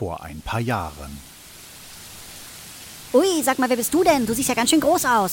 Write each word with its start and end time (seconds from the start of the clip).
vor 0.00 0.22
ein 0.22 0.40
paar 0.40 0.60
Jahren. 0.60 1.20
Ui, 3.12 3.42
sag 3.44 3.58
mal, 3.58 3.68
wer 3.68 3.76
bist 3.76 3.92
du 3.92 4.02
denn? 4.02 4.24
Du 4.24 4.32
siehst 4.32 4.48
ja 4.48 4.54
ganz 4.54 4.70
schön 4.70 4.80
groß 4.80 5.04
aus. 5.04 5.32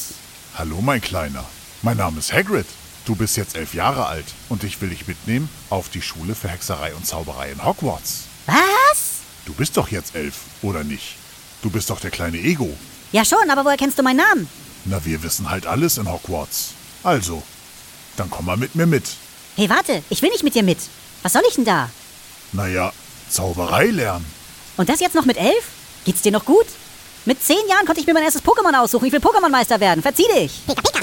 Hallo, 0.58 0.82
mein 0.82 1.00
Kleiner. 1.00 1.46
Mein 1.84 1.96
Name 1.96 2.20
ist 2.20 2.34
Hagrid. 2.34 2.66
Du 3.06 3.16
bist 3.16 3.38
jetzt 3.38 3.56
elf 3.56 3.74
Jahre 3.74 4.08
alt 4.08 4.26
und 4.50 4.66
ich 4.66 4.82
will 4.82 4.90
dich 4.90 5.08
mitnehmen 5.08 5.48
auf 5.70 5.88
die 5.88 6.02
Schule 6.02 6.36
für 6.36 6.50
Hexerei 6.50 6.94
und 6.96 7.08
Zauberei 7.08 7.50
in 7.54 7.64
Hogwarts. 7.64 8.24
Was? 8.46 9.22
Du 9.46 9.54
bist 9.54 9.78
doch 9.78 9.88
jetzt 9.88 10.16
elf, 10.16 10.36
oder 10.62 10.84
nicht? 10.84 11.16
Du 11.62 11.70
bist 11.70 11.90
doch 11.90 12.02
der 12.02 12.12
kleine 12.12 12.38
Ego. 12.38 12.70
Ja 13.14 13.24
schon, 13.24 13.50
aber 13.50 13.64
woher 13.64 13.78
kennst 13.78 13.98
du 13.98 14.04
meinen 14.04 14.18
Namen? 14.18 14.50
Na, 14.84 15.06
wir 15.06 15.24
wissen 15.24 15.50
halt 15.50 15.66
alles 15.66 15.98
in 15.98 16.12
Hogwarts. 16.12 16.74
Also, 17.04 17.42
dann 18.18 18.30
komm 18.30 18.48
mal 18.48 18.58
mit 18.58 18.76
mir 18.76 18.86
mit. 18.86 19.06
Hey, 19.56 19.70
warte, 19.70 20.04
ich 20.10 20.22
will 20.22 20.30
nicht 20.32 20.44
mit 20.44 20.56
dir 20.56 20.64
mit. 20.64 20.80
Was 21.24 21.32
soll 21.32 21.44
ich 21.48 21.56
denn 21.56 21.64
da? 21.64 21.90
Naja, 22.52 22.92
Zauberei 23.30 23.86
lernen. 23.86 24.37
Und 24.78 24.90
das 24.90 25.00
jetzt 25.00 25.16
noch 25.16 25.26
mit 25.26 25.38
elf? 25.38 25.72
Geht's 26.06 26.22
dir 26.22 26.32
noch 26.32 26.46
gut? 26.46 26.68
Mit 27.26 27.42
zehn 27.42 27.68
Jahren 27.68 27.88
konnte 27.88 28.00
ich 28.00 28.06
mir 28.06 28.14
mein 28.14 28.22
erstes 28.22 28.44
Pokémon 28.44 28.80
aussuchen. 28.80 29.08
Ich 29.08 29.12
will 29.12 29.20
Pokémon-Meister 29.20 29.80
werden. 29.80 30.04
Verzieh 30.04 30.28
dich! 30.36 30.62
Pika, 30.68 30.82
pika. 30.84 31.00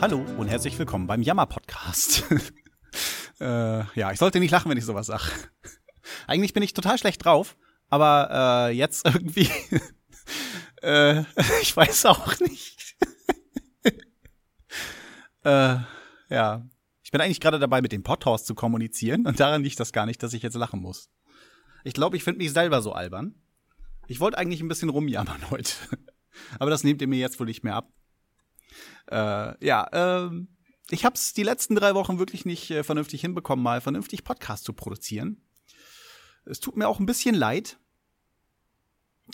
Hallo 0.00 0.24
und 0.38 0.48
herzlich 0.48 0.78
willkommen 0.78 1.06
beim 1.06 1.20
Jammer-Podcast. 1.20 2.24
äh, 3.40 3.84
ja, 3.94 4.10
ich 4.12 4.18
sollte 4.18 4.40
nicht 4.40 4.50
lachen, 4.50 4.70
wenn 4.70 4.78
ich 4.78 4.86
sowas 4.86 5.06
sage. 5.06 5.24
Eigentlich 6.26 6.54
bin 6.54 6.62
ich 6.62 6.72
total 6.72 6.98
schlecht 6.98 7.24
drauf, 7.24 7.54
aber 7.92 8.70
äh, 8.70 8.74
jetzt 8.74 9.04
irgendwie, 9.04 9.50
äh, 10.82 11.20
ich 11.60 11.76
weiß 11.76 12.06
auch 12.06 12.40
nicht. 12.40 12.96
äh, 15.44 15.76
ja, 16.30 16.66
ich 17.02 17.10
bin 17.10 17.20
eigentlich 17.20 17.40
gerade 17.40 17.58
dabei, 17.58 17.82
mit 17.82 17.92
dem 17.92 18.02
Podhouse 18.02 18.46
zu 18.46 18.54
kommunizieren 18.54 19.26
und 19.26 19.38
daran 19.38 19.62
liegt 19.62 19.78
das 19.78 19.92
gar 19.92 20.06
nicht, 20.06 20.22
dass 20.22 20.32
ich 20.32 20.42
jetzt 20.42 20.54
lachen 20.54 20.80
muss. 20.80 21.10
Ich 21.84 21.92
glaube, 21.92 22.16
ich 22.16 22.24
finde 22.24 22.38
mich 22.38 22.54
selber 22.54 22.80
so 22.80 22.94
albern. 22.94 23.34
Ich 24.08 24.20
wollte 24.20 24.38
eigentlich 24.38 24.62
ein 24.62 24.68
bisschen 24.68 24.88
rumjammern 24.88 25.50
heute, 25.50 25.74
aber 26.58 26.70
das 26.70 26.84
nehmt 26.84 27.02
ihr 27.02 27.08
mir 27.08 27.18
jetzt 27.18 27.38
wohl 27.40 27.46
nicht 27.46 27.62
mehr 27.62 27.76
ab. 27.76 27.92
Äh, 29.10 29.66
ja, 29.66 29.86
ähm, 29.92 30.56
ich 30.88 31.04
habe 31.04 31.16
es 31.16 31.34
die 31.34 31.42
letzten 31.42 31.74
drei 31.74 31.94
Wochen 31.94 32.18
wirklich 32.18 32.46
nicht 32.46 32.70
äh, 32.70 32.84
vernünftig 32.84 33.20
hinbekommen, 33.20 33.62
mal 33.62 33.82
vernünftig 33.82 34.24
Podcast 34.24 34.64
zu 34.64 34.72
produzieren. 34.72 35.42
Es 36.46 36.58
tut 36.58 36.76
mir 36.76 36.88
auch 36.88 36.98
ein 36.98 37.06
bisschen 37.06 37.34
leid, 37.34 37.78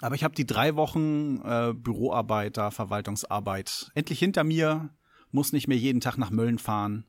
aber 0.00 0.14
ich 0.14 0.24
habe 0.24 0.34
die 0.34 0.46
drei 0.46 0.76
Wochen 0.76 1.40
äh, 1.42 1.72
Büroarbeit, 1.74 2.56
da 2.56 2.70
Verwaltungsarbeit 2.70 3.90
endlich 3.94 4.18
hinter 4.18 4.44
mir, 4.44 4.90
muss 5.30 5.52
nicht 5.52 5.68
mehr 5.68 5.76
jeden 5.76 6.00
Tag 6.00 6.18
nach 6.18 6.30
Mölln 6.30 6.58
fahren. 6.58 7.04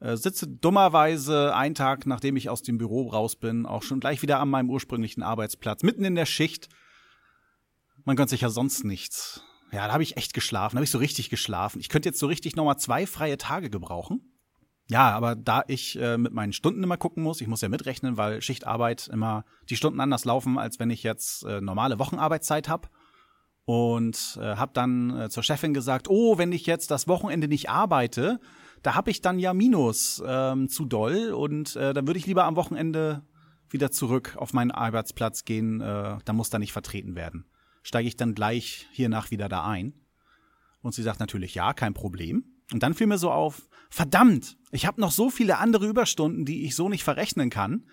Äh, 0.00 0.16
sitze 0.16 0.46
dummerweise 0.46 1.54
einen 1.54 1.74
Tag, 1.74 2.06
nachdem 2.06 2.36
ich 2.36 2.50
aus 2.50 2.62
dem 2.62 2.78
Büro 2.78 3.08
raus 3.08 3.36
bin, 3.36 3.66
auch 3.66 3.82
schon 3.82 4.00
gleich 4.00 4.22
wieder 4.22 4.40
an 4.40 4.48
meinem 4.48 4.70
ursprünglichen 4.70 5.22
Arbeitsplatz, 5.22 5.82
mitten 5.82 6.04
in 6.04 6.14
der 6.14 6.26
Schicht. 6.26 6.68
Man 8.04 8.16
gönnt 8.16 8.30
sich 8.30 8.42
ja 8.42 8.50
sonst 8.50 8.84
nichts. 8.84 9.42
Ja, 9.72 9.86
da 9.86 9.92
habe 9.92 10.02
ich 10.02 10.16
echt 10.16 10.32
geschlafen, 10.32 10.76
habe 10.76 10.84
ich 10.84 10.90
so 10.90 10.98
richtig 10.98 11.28
geschlafen. 11.28 11.80
Ich 11.80 11.88
könnte 11.88 12.08
jetzt 12.08 12.20
so 12.20 12.26
richtig 12.26 12.56
nochmal 12.56 12.78
zwei 12.78 13.06
freie 13.06 13.36
Tage 13.36 13.68
gebrauchen. 13.68 14.35
Ja, 14.88 15.10
aber 15.10 15.34
da 15.34 15.64
ich 15.66 15.98
äh, 15.98 16.16
mit 16.16 16.32
meinen 16.32 16.52
Stunden 16.52 16.82
immer 16.82 16.96
gucken 16.96 17.22
muss, 17.22 17.40
ich 17.40 17.48
muss 17.48 17.60
ja 17.60 17.68
mitrechnen, 17.68 18.16
weil 18.16 18.40
Schichtarbeit 18.40 19.08
immer 19.08 19.44
die 19.68 19.76
Stunden 19.76 20.00
anders 20.00 20.24
laufen, 20.24 20.58
als 20.58 20.78
wenn 20.78 20.90
ich 20.90 21.02
jetzt 21.02 21.44
äh, 21.44 21.60
normale 21.60 21.98
Wochenarbeitszeit 21.98 22.68
habe. 22.68 22.88
Und 23.64 24.38
äh, 24.40 24.56
habe 24.56 24.70
dann 24.74 25.18
äh, 25.18 25.28
zur 25.28 25.42
Chefin 25.42 25.74
gesagt, 25.74 26.08
oh, 26.08 26.38
wenn 26.38 26.52
ich 26.52 26.66
jetzt 26.66 26.92
das 26.92 27.08
Wochenende 27.08 27.48
nicht 27.48 27.68
arbeite, 27.68 28.38
da 28.82 28.94
habe 28.94 29.10
ich 29.10 29.22
dann 29.22 29.40
ja 29.40 29.54
Minus 29.54 30.22
ähm, 30.24 30.68
zu 30.68 30.84
doll 30.84 31.32
und 31.32 31.74
äh, 31.74 31.92
dann 31.92 32.06
würde 32.06 32.18
ich 32.18 32.26
lieber 32.26 32.44
am 32.44 32.54
Wochenende 32.54 33.22
wieder 33.68 33.90
zurück 33.90 34.36
auf 34.38 34.52
meinen 34.52 34.70
Arbeitsplatz 34.70 35.44
gehen, 35.44 35.80
äh, 35.80 36.18
da 36.24 36.32
muss 36.32 36.50
da 36.50 36.60
nicht 36.60 36.72
vertreten 36.72 37.16
werden 37.16 37.46
steige 37.86 38.08
ich 38.08 38.16
dann 38.16 38.34
gleich 38.34 38.88
hiernach 38.90 39.30
wieder 39.30 39.48
da 39.48 39.64
ein? 39.64 39.94
Und 40.82 40.92
sie 40.92 41.02
sagt 41.02 41.20
natürlich 41.20 41.54
ja, 41.54 41.72
kein 41.72 41.94
Problem. 41.94 42.55
Und 42.72 42.82
dann 42.82 42.94
fiel 42.94 43.06
mir 43.06 43.18
so 43.18 43.30
auf, 43.30 43.68
verdammt, 43.90 44.56
ich 44.70 44.86
habe 44.86 45.00
noch 45.00 45.12
so 45.12 45.30
viele 45.30 45.58
andere 45.58 45.86
Überstunden, 45.86 46.44
die 46.44 46.64
ich 46.64 46.74
so 46.74 46.88
nicht 46.88 47.04
verrechnen 47.04 47.50
kann. 47.50 47.88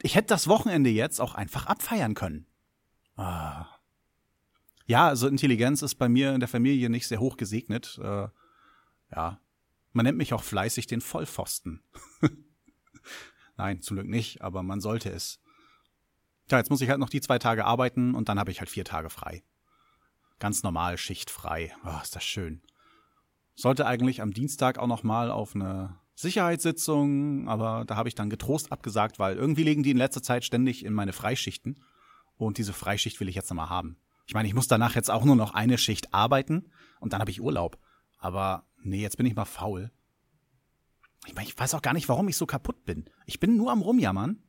Ich 0.00 0.14
hätte 0.14 0.28
das 0.28 0.48
Wochenende 0.48 0.90
jetzt 0.90 1.20
auch 1.20 1.34
einfach 1.34 1.66
abfeiern 1.66 2.14
können. 2.14 2.46
Ah. 3.16 3.66
Ja, 4.86 5.08
also 5.08 5.28
Intelligenz 5.28 5.82
ist 5.82 5.96
bei 5.96 6.08
mir 6.08 6.34
in 6.34 6.40
der 6.40 6.48
Familie 6.48 6.90
nicht 6.90 7.06
sehr 7.06 7.20
hoch 7.20 7.36
gesegnet. 7.36 7.98
Äh, 8.02 8.28
ja, 9.14 9.40
man 9.92 10.04
nennt 10.04 10.18
mich 10.18 10.32
auch 10.32 10.42
fleißig 10.42 10.86
den 10.86 11.00
Vollpfosten. 11.00 11.82
Nein, 13.56 13.82
zum 13.82 13.96
Glück 13.96 14.08
nicht, 14.08 14.42
aber 14.42 14.62
man 14.62 14.80
sollte 14.80 15.10
es. 15.10 15.40
Tja, 16.48 16.58
jetzt 16.58 16.70
muss 16.70 16.80
ich 16.80 16.88
halt 16.88 16.98
noch 16.98 17.10
die 17.10 17.20
zwei 17.20 17.38
Tage 17.38 17.64
arbeiten 17.64 18.14
und 18.14 18.28
dann 18.28 18.38
habe 18.38 18.50
ich 18.50 18.60
halt 18.60 18.70
vier 18.70 18.84
Tage 18.84 19.10
frei. 19.10 19.42
Ganz 20.38 20.62
normal, 20.62 20.98
schichtfrei. 20.98 21.74
Oh, 21.84 22.00
ist 22.02 22.16
das 22.16 22.24
schön. 22.24 22.62
Sollte 23.54 23.86
eigentlich 23.86 24.22
am 24.22 24.32
Dienstag 24.32 24.78
auch 24.78 24.86
noch 24.86 25.02
mal 25.02 25.30
auf 25.30 25.54
eine 25.54 25.98
Sicherheitssitzung, 26.14 27.48
aber 27.48 27.84
da 27.86 27.96
habe 27.96 28.08
ich 28.08 28.14
dann 28.14 28.30
getrost 28.30 28.72
abgesagt, 28.72 29.18
weil 29.18 29.36
irgendwie 29.36 29.64
legen 29.64 29.82
die 29.82 29.90
in 29.90 29.96
letzter 29.96 30.22
Zeit 30.22 30.44
ständig 30.44 30.84
in 30.84 30.92
meine 30.92 31.12
Freischichten 31.12 31.80
und 32.36 32.58
diese 32.58 32.72
Freischicht 32.72 33.20
will 33.20 33.28
ich 33.28 33.34
jetzt 33.34 33.50
nochmal 33.50 33.70
haben. 33.70 33.96
Ich 34.26 34.34
meine, 34.34 34.48
ich 34.48 34.54
muss 34.54 34.68
danach 34.68 34.94
jetzt 34.94 35.10
auch 35.10 35.24
nur 35.24 35.36
noch 35.36 35.54
eine 35.54 35.78
Schicht 35.78 36.14
arbeiten 36.14 36.70
und 37.00 37.12
dann 37.12 37.20
habe 37.20 37.30
ich 37.30 37.42
Urlaub. 37.42 37.78
Aber 38.18 38.66
nee, 38.82 39.02
jetzt 39.02 39.16
bin 39.16 39.26
ich 39.26 39.34
mal 39.34 39.44
faul. 39.44 39.90
Ich 41.26 41.34
meine, 41.34 41.48
ich 41.48 41.58
weiß 41.58 41.74
auch 41.74 41.82
gar 41.82 41.92
nicht, 41.92 42.08
warum 42.08 42.28
ich 42.28 42.36
so 42.36 42.46
kaputt 42.46 42.84
bin. 42.84 43.04
Ich 43.26 43.40
bin 43.40 43.56
nur 43.56 43.70
am 43.70 43.82
Rumjammern, 43.82 44.42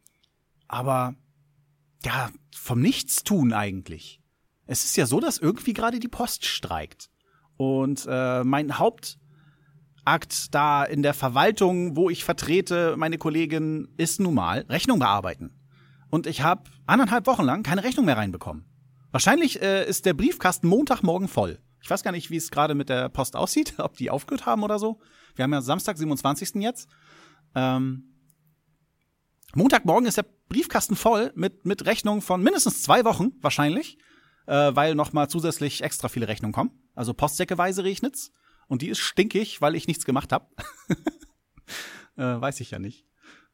aber 0.67 1.15
ja, 2.03 2.31
vom 2.55 2.81
Nichtstun 2.81 3.53
eigentlich. 3.53 4.21
Es 4.65 4.83
ist 4.85 4.95
ja 4.95 5.05
so, 5.05 5.19
dass 5.19 5.37
irgendwie 5.37 5.73
gerade 5.73 5.99
die 5.99 6.07
Post 6.07 6.45
streikt. 6.45 7.09
Und 7.57 8.05
äh, 8.09 8.43
mein 8.43 8.77
Hauptakt 8.77 10.53
da 10.53 10.83
in 10.83 11.03
der 11.03 11.13
Verwaltung, 11.13 11.95
wo 11.95 12.09
ich 12.09 12.23
vertrete, 12.23 12.95
meine 12.97 13.17
Kollegin, 13.17 13.89
ist 13.97 14.19
nun 14.19 14.33
mal 14.33 14.65
Rechnung 14.69 14.99
bearbeiten. 14.99 15.51
Und 16.09 16.27
ich 16.27 16.41
habe 16.41 16.69
anderthalb 16.85 17.25
Wochen 17.25 17.43
lang 17.43 17.63
keine 17.63 17.83
Rechnung 17.83 18.05
mehr 18.05 18.17
reinbekommen. 18.17 18.65
Wahrscheinlich 19.11 19.61
äh, 19.61 19.87
ist 19.87 20.05
der 20.05 20.13
Briefkasten 20.13 20.67
Montagmorgen 20.67 21.27
voll. 21.27 21.59
Ich 21.81 21.89
weiß 21.89 22.01
gar 22.01 22.11
nicht, 22.11 22.31
wie 22.31 22.37
es 22.37 22.49
gerade 22.49 22.75
mit 22.75 22.89
der 22.89 23.09
Post 23.09 23.35
aussieht, 23.35 23.75
ob 23.77 23.97
die 23.97 24.09
aufgehört 24.09 24.45
haben 24.45 24.63
oder 24.63 24.79
so. 24.79 24.99
Wir 25.35 25.43
haben 25.43 25.53
ja 25.53 25.61
Samstag, 25.61 25.97
27. 25.97 26.55
jetzt. 26.55 26.87
Ähm, 27.55 28.13
Montagmorgen 29.55 30.07
ist 30.07 30.17
der 30.17 30.25
Briefkasten 30.49 30.95
voll 30.95 31.31
mit, 31.35 31.65
mit 31.65 31.85
Rechnungen 31.85 32.21
von 32.21 32.41
mindestens 32.41 32.81
zwei 32.81 33.05
Wochen 33.05 33.33
wahrscheinlich, 33.41 33.97
äh, 34.45 34.75
weil 34.75 34.95
noch 34.95 35.13
mal 35.13 35.27
zusätzlich 35.27 35.83
extra 35.83 36.09
viele 36.09 36.27
Rechnungen 36.27 36.53
kommen. 36.53 36.71
Also 36.95 37.13
postsäckeweise 37.13 37.83
regnet's 37.83 38.31
und 38.67 38.81
die 38.81 38.89
ist 38.89 38.99
stinkig, 38.99 39.61
weil 39.61 39.75
ich 39.75 39.87
nichts 39.87 40.05
gemacht 40.05 40.31
habe. 40.31 40.47
äh, 42.17 42.41
weiß 42.41 42.59
ich 42.59 42.71
ja 42.71 42.79
nicht. 42.79 43.05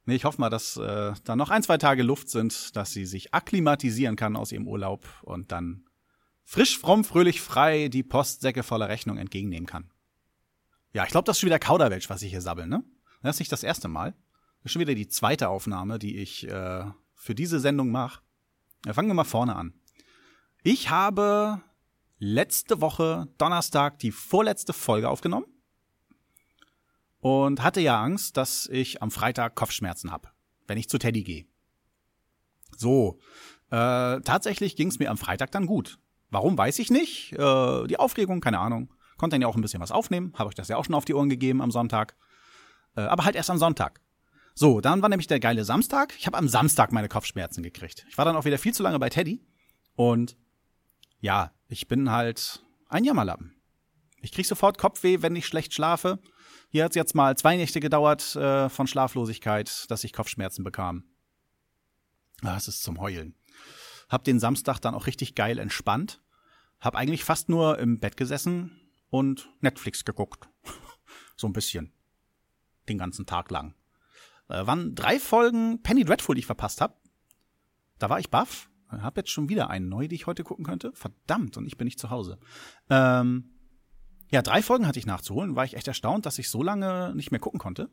Nee, 0.05 0.15
ich 0.15 0.25
hoffe 0.25 0.41
mal, 0.41 0.49
dass 0.49 0.77
äh, 0.77 1.13
da 1.23 1.35
noch 1.35 1.49
ein, 1.49 1.63
zwei 1.63 1.77
Tage 1.77 2.03
Luft 2.03 2.29
sind, 2.29 2.75
dass 2.75 2.93
sie 2.93 3.05
sich 3.05 3.33
akklimatisieren 3.33 4.15
kann 4.15 4.35
aus 4.35 4.51
ihrem 4.51 4.67
Urlaub 4.67 5.07
und 5.21 5.51
dann 5.51 5.85
frisch, 6.43 6.79
fromm, 6.79 7.03
fröhlich, 7.03 7.41
frei 7.41 7.89
die 7.89 8.03
Postsäcke 8.03 8.63
voller 8.63 8.89
Rechnung 8.89 9.17
entgegennehmen 9.17 9.67
kann. 9.67 9.91
Ja, 10.93 11.03
ich 11.03 11.11
glaube, 11.11 11.25
das 11.25 11.37
ist 11.37 11.41
schon 11.41 11.47
wieder 11.47 11.59
Kauderwelsch, 11.59 12.09
was 12.09 12.23
ich 12.23 12.31
hier 12.31 12.41
sabbel, 12.41 12.65
ne? 12.65 12.83
Das 13.21 13.35
ist 13.35 13.39
nicht 13.39 13.51
das 13.51 13.63
erste 13.63 13.87
Mal. 13.87 14.11
Das 14.59 14.65
ist 14.65 14.71
schon 14.71 14.79
wieder 14.79 14.95
die 14.95 15.07
zweite 15.07 15.49
Aufnahme, 15.49 15.99
die 15.99 16.17
ich 16.17 16.47
äh, 16.47 16.85
für 17.13 17.35
diese 17.35 17.59
Sendung 17.59 17.91
mache. 17.91 18.21
Ja, 18.85 18.93
fangen 18.93 19.09
wir 19.09 19.13
mal 19.13 19.25
vorne 19.25 19.55
an. 19.55 19.78
Ich 20.63 20.89
habe 20.89 21.61
letzte 22.17 22.81
Woche 22.81 23.29
Donnerstag 23.37 23.99
die 23.99 24.11
vorletzte 24.11 24.73
Folge 24.73 25.09
aufgenommen 25.09 25.45
und 27.21 27.63
hatte 27.63 27.79
ja 27.79 28.01
Angst, 28.01 28.35
dass 28.35 28.67
ich 28.67 29.01
am 29.01 29.09
Freitag 29.09 29.55
Kopfschmerzen 29.55 30.11
habe, 30.11 30.29
wenn 30.67 30.77
ich 30.77 30.89
zu 30.89 30.97
Teddy 30.97 31.23
gehe. 31.23 31.45
So, 32.75 33.19
äh, 33.71 34.19
tatsächlich 34.19 34.75
ging 34.75 34.89
es 34.89 34.99
mir 34.99 35.09
am 35.09 35.17
Freitag 35.17 35.51
dann 35.51 35.65
gut. 35.65 35.97
Warum 36.29 36.57
weiß 36.57 36.79
ich 36.79 36.91
nicht. 36.91 37.33
Äh, 37.33 37.87
die 37.87 37.97
Aufregung, 37.97 38.41
keine 38.41 38.59
Ahnung. 38.59 38.93
Konnte 39.17 39.35
dann 39.35 39.41
ja 39.41 39.47
auch 39.47 39.55
ein 39.55 39.61
bisschen 39.61 39.81
was 39.81 39.91
aufnehmen. 39.91 40.33
Habe 40.35 40.49
euch 40.49 40.55
das 40.55 40.67
ja 40.67 40.75
auch 40.75 40.85
schon 40.85 40.95
auf 40.95 41.05
die 41.05 41.13
Ohren 41.13 41.29
gegeben 41.29 41.61
am 41.61 41.71
Sonntag. 41.71 42.15
Äh, 42.95 43.01
aber 43.01 43.23
halt 43.23 43.35
erst 43.35 43.49
am 43.49 43.57
Sonntag. 43.57 44.01
So, 44.55 44.81
dann 44.81 45.01
war 45.01 45.07
nämlich 45.07 45.27
der 45.27 45.39
geile 45.39 45.63
Samstag. 45.63 46.13
Ich 46.17 46.27
habe 46.27 46.37
am 46.37 46.49
Samstag 46.49 46.91
meine 46.91 47.07
Kopfschmerzen 47.07 47.63
gekriegt. 47.63 48.05
Ich 48.09 48.17
war 48.17 48.25
dann 48.25 48.35
auch 48.35 48.45
wieder 48.45 48.57
viel 48.57 48.73
zu 48.73 48.83
lange 48.83 48.99
bei 48.99 49.09
Teddy. 49.09 49.41
Und 49.95 50.37
ja, 51.19 51.51
ich 51.67 51.87
bin 51.87 52.11
halt 52.11 52.63
ein 52.87 53.03
Jammerlappen. 53.03 53.55
Ich 54.21 54.31
krieg 54.31 54.45
sofort 54.45 54.77
Kopfweh, 54.77 55.21
wenn 55.21 55.35
ich 55.35 55.45
schlecht 55.45 55.73
schlafe. 55.73 56.19
Hier 56.69 56.83
hat 56.83 56.91
es 56.91 56.95
jetzt 56.95 57.15
mal 57.15 57.37
zwei 57.37 57.55
Nächte 57.55 57.79
gedauert 57.79 58.35
äh, 58.35 58.69
von 58.69 58.87
Schlaflosigkeit, 58.87 59.89
dass 59.89 60.03
ich 60.03 60.13
Kopfschmerzen 60.13 60.63
bekam. 60.63 61.03
Ah, 62.43 62.57
es 62.57 62.67
ist 62.67 62.83
zum 62.83 62.99
Heulen. 62.99 63.35
Hab 64.07 64.23
den 64.23 64.39
Samstag 64.39 64.79
dann 64.79 64.95
auch 64.95 65.07
richtig 65.07 65.35
geil 65.35 65.57
entspannt. 65.57 66.21
Hab 66.79 66.95
eigentlich 66.95 67.23
fast 67.23 67.49
nur 67.49 67.79
im 67.79 67.99
Bett 67.99 68.17
gesessen 68.17 68.79
und 69.09 69.49
Netflix 69.61 70.05
geguckt. 70.05 70.47
so 71.35 71.47
ein 71.47 71.53
bisschen. 71.53 71.93
Den 72.87 72.97
ganzen 72.97 73.25
Tag 73.25 73.51
lang. 73.51 73.75
Äh, 74.47 74.65
waren 74.65 74.95
drei 74.95 75.19
Folgen 75.19 75.81
Penny 75.81 76.05
Dreadful, 76.05 76.35
die 76.35 76.39
ich 76.39 76.45
verpasst 76.45 76.81
hab. 76.81 77.01
Da 77.99 78.09
war 78.09 78.19
ich 78.19 78.29
baff. 78.29 78.68
Hab 78.89 79.17
jetzt 79.17 79.29
schon 79.29 79.49
wieder 79.49 79.69
eine 79.69 79.85
neue, 79.85 80.07
die 80.07 80.15
ich 80.15 80.27
heute 80.27 80.43
gucken 80.43 80.65
könnte. 80.65 80.91
Verdammt, 80.93 81.57
und 81.57 81.65
ich 81.65 81.77
bin 81.77 81.85
nicht 81.85 81.99
zu 81.99 82.09
Hause. 82.09 82.39
Ähm, 82.89 83.51
ja, 84.31 84.41
drei 84.41 84.61
Folgen 84.61 84.87
hatte 84.87 84.99
ich 84.99 85.05
nachzuholen. 85.05 85.55
War 85.55 85.65
ich 85.65 85.75
echt 85.75 85.87
erstaunt, 85.87 86.25
dass 86.25 86.39
ich 86.39 86.49
so 86.49 86.63
lange 86.63 87.13
nicht 87.15 87.31
mehr 87.31 87.39
gucken 87.39 87.59
konnte. 87.59 87.89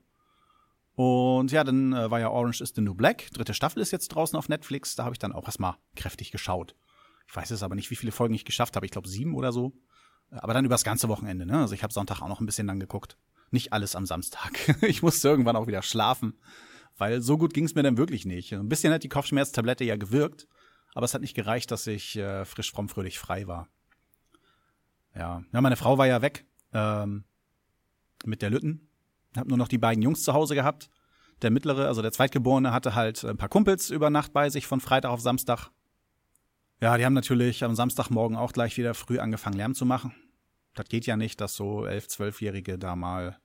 Und 0.94 1.52
ja, 1.52 1.62
dann 1.62 1.92
äh, 1.92 2.10
war 2.10 2.20
ja 2.20 2.30
Orange 2.30 2.62
is 2.62 2.72
the 2.74 2.80
New 2.80 2.94
Black. 2.94 3.30
Dritte 3.32 3.54
Staffel 3.54 3.82
ist 3.82 3.90
jetzt 3.90 4.08
draußen 4.08 4.38
auf 4.38 4.48
Netflix. 4.48 4.96
Da 4.96 5.04
habe 5.04 5.14
ich 5.14 5.18
dann 5.18 5.32
auch 5.32 5.44
erstmal 5.44 5.76
kräftig 5.94 6.30
geschaut. 6.30 6.74
Ich 7.28 7.36
weiß 7.36 7.50
jetzt 7.50 7.62
aber 7.62 7.74
nicht, 7.74 7.90
wie 7.90 7.96
viele 7.96 8.12
Folgen 8.12 8.34
ich 8.34 8.44
geschafft 8.44 8.76
habe. 8.76 8.86
Ich 8.86 8.92
glaube 8.92 9.08
sieben 9.08 9.34
oder 9.34 9.52
so. 9.52 9.72
Aber 10.30 10.54
dann 10.54 10.64
übers 10.64 10.84
ganze 10.84 11.08
Wochenende. 11.08 11.46
Ne? 11.46 11.58
Also 11.58 11.74
ich 11.74 11.82
habe 11.82 11.92
Sonntag 11.92 12.22
auch 12.22 12.28
noch 12.28 12.40
ein 12.40 12.46
bisschen 12.46 12.66
lang 12.66 12.80
geguckt. 12.80 13.18
Nicht 13.50 13.72
alles 13.72 13.94
am 13.94 14.06
Samstag. 14.06 14.82
ich 14.82 15.02
musste 15.02 15.28
irgendwann 15.28 15.56
auch 15.56 15.66
wieder 15.66 15.82
schlafen. 15.82 16.38
Weil 16.96 17.20
so 17.20 17.36
gut 17.36 17.52
ging 17.52 17.64
es 17.64 17.74
mir 17.74 17.82
dann 17.82 17.98
wirklich 17.98 18.24
nicht. 18.24 18.54
Ein 18.54 18.68
bisschen 18.68 18.92
hat 18.92 19.04
die 19.04 19.10
Kopfschmerztablette 19.10 19.84
ja 19.84 19.96
gewirkt. 19.96 20.48
Aber 20.96 21.04
es 21.04 21.12
hat 21.12 21.20
nicht 21.20 21.34
gereicht, 21.34 21.70
dass 21.70 21.86
ich 21.86 22.16
äh, 22.16 22.46
frisch, 22.46 22.72
fromm, 22.72 22.88
fröhlich 22.88 23.18
frei 23.18 23.46
war. 23.46 23.68
Ja, 25.14 25.42
ja 25.52 25.60
meine 25.60 25.76
Frau 25.76 25.98
war 25.98 26.06
ja 26.06 26.22
weg. 26.22 26.46
Ähm, 26.72 27.24
mit 28.24 28.40
der 28.40 28.48
Lütten 28.48 28.88
hab 29.36 29.46
nur 29.46 29.58
noch 29.58 29.68
die 29.68 29.76
beiden 29.76 30.02
Jungs 30.02 30.22
zu 30.22 30.32
Hause 30.32 30.54
gehabt. 30.54 30.88
Der 31.42 31.50
mittlere, 31.50 31.86
also 31.86 32.00
der 32.00 32.12
Zweitgeborene, 32.12 32.72
hatte 32.72 32.94
halt 32.94 33.22
ein 33.26 33.36
paar 33.36 33.50
Kumpels 33.50 33.90
über 33.90 34.08
Nacht 34.08 34.32
bei 34.32 34.48
sich 34.48 34.66
von 34.66 34.80
Freitag 34.80 35.10
auf 35.10 35.20
Samstag. 35.20 35.68
Ja, 36.80 36.96
die 36.96 37.04
haben 37.04 37.12
natürlich 37.12 37.62
am 37.62 37.74
Samstagmorgen 37.74 38.38
auch 38.38 38.54
gleich 38.54 38.78
wieder 38.78 38.94
früh 38.94 39.18
angefangen, 39.18 39.58
Lärm 39.58 39.74
zu 39.74 39.84
machen. 39.84 40.14
Das 40.72 40.88
geht 40.88 41.04
ja 41.04 41.18
nicht, 41.18 41.42
dass 41.42 41.56
so 41.56 41.84
elf, 41.84 42.08
zwölfjährige 42.08 42.78
da 42.78 42.96
mal 42.96 43.36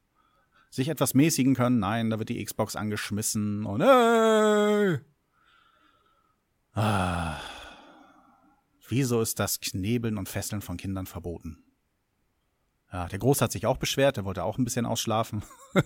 sich 0.70 0.88
etwas 0.88 1.16
mäßigen 1.16 1.56
können. 1.56 1.80
Nein, 1.80 2.12
da 2.12 2.18
wird 2.18 2.30
die 2.30 2.42
Xbox 2.42 2.78
angeschmissen 2.78 3.66
und 3.66 3.82
hey! 3.82 5.02
Ah. 6.74 7.38
Wieso 8.88 9.22
ist 9.22 9.40
das 9.40 9.60
Knebeln 9.60 10.18
und 10.18 10.30
Fesseln 10.30 10.62
von 10.62 10.78
Kindern 10.78 11.06
verboten? 11.06 11.64
Ja, 12.92 13.08
der 13.08 13.20
Groß 13.20 13.42
hat 13.42 13.52
sich 13.52 13.66
auch 13.66 13.78
beschwert, 13.78 14.18
der 14.18 14.26
wollte 14.26 14.44
auch 14.44 14.58
ein 14.58 14.66
bisschen 14.66 14.86
ausschlafen. 14.86 15.44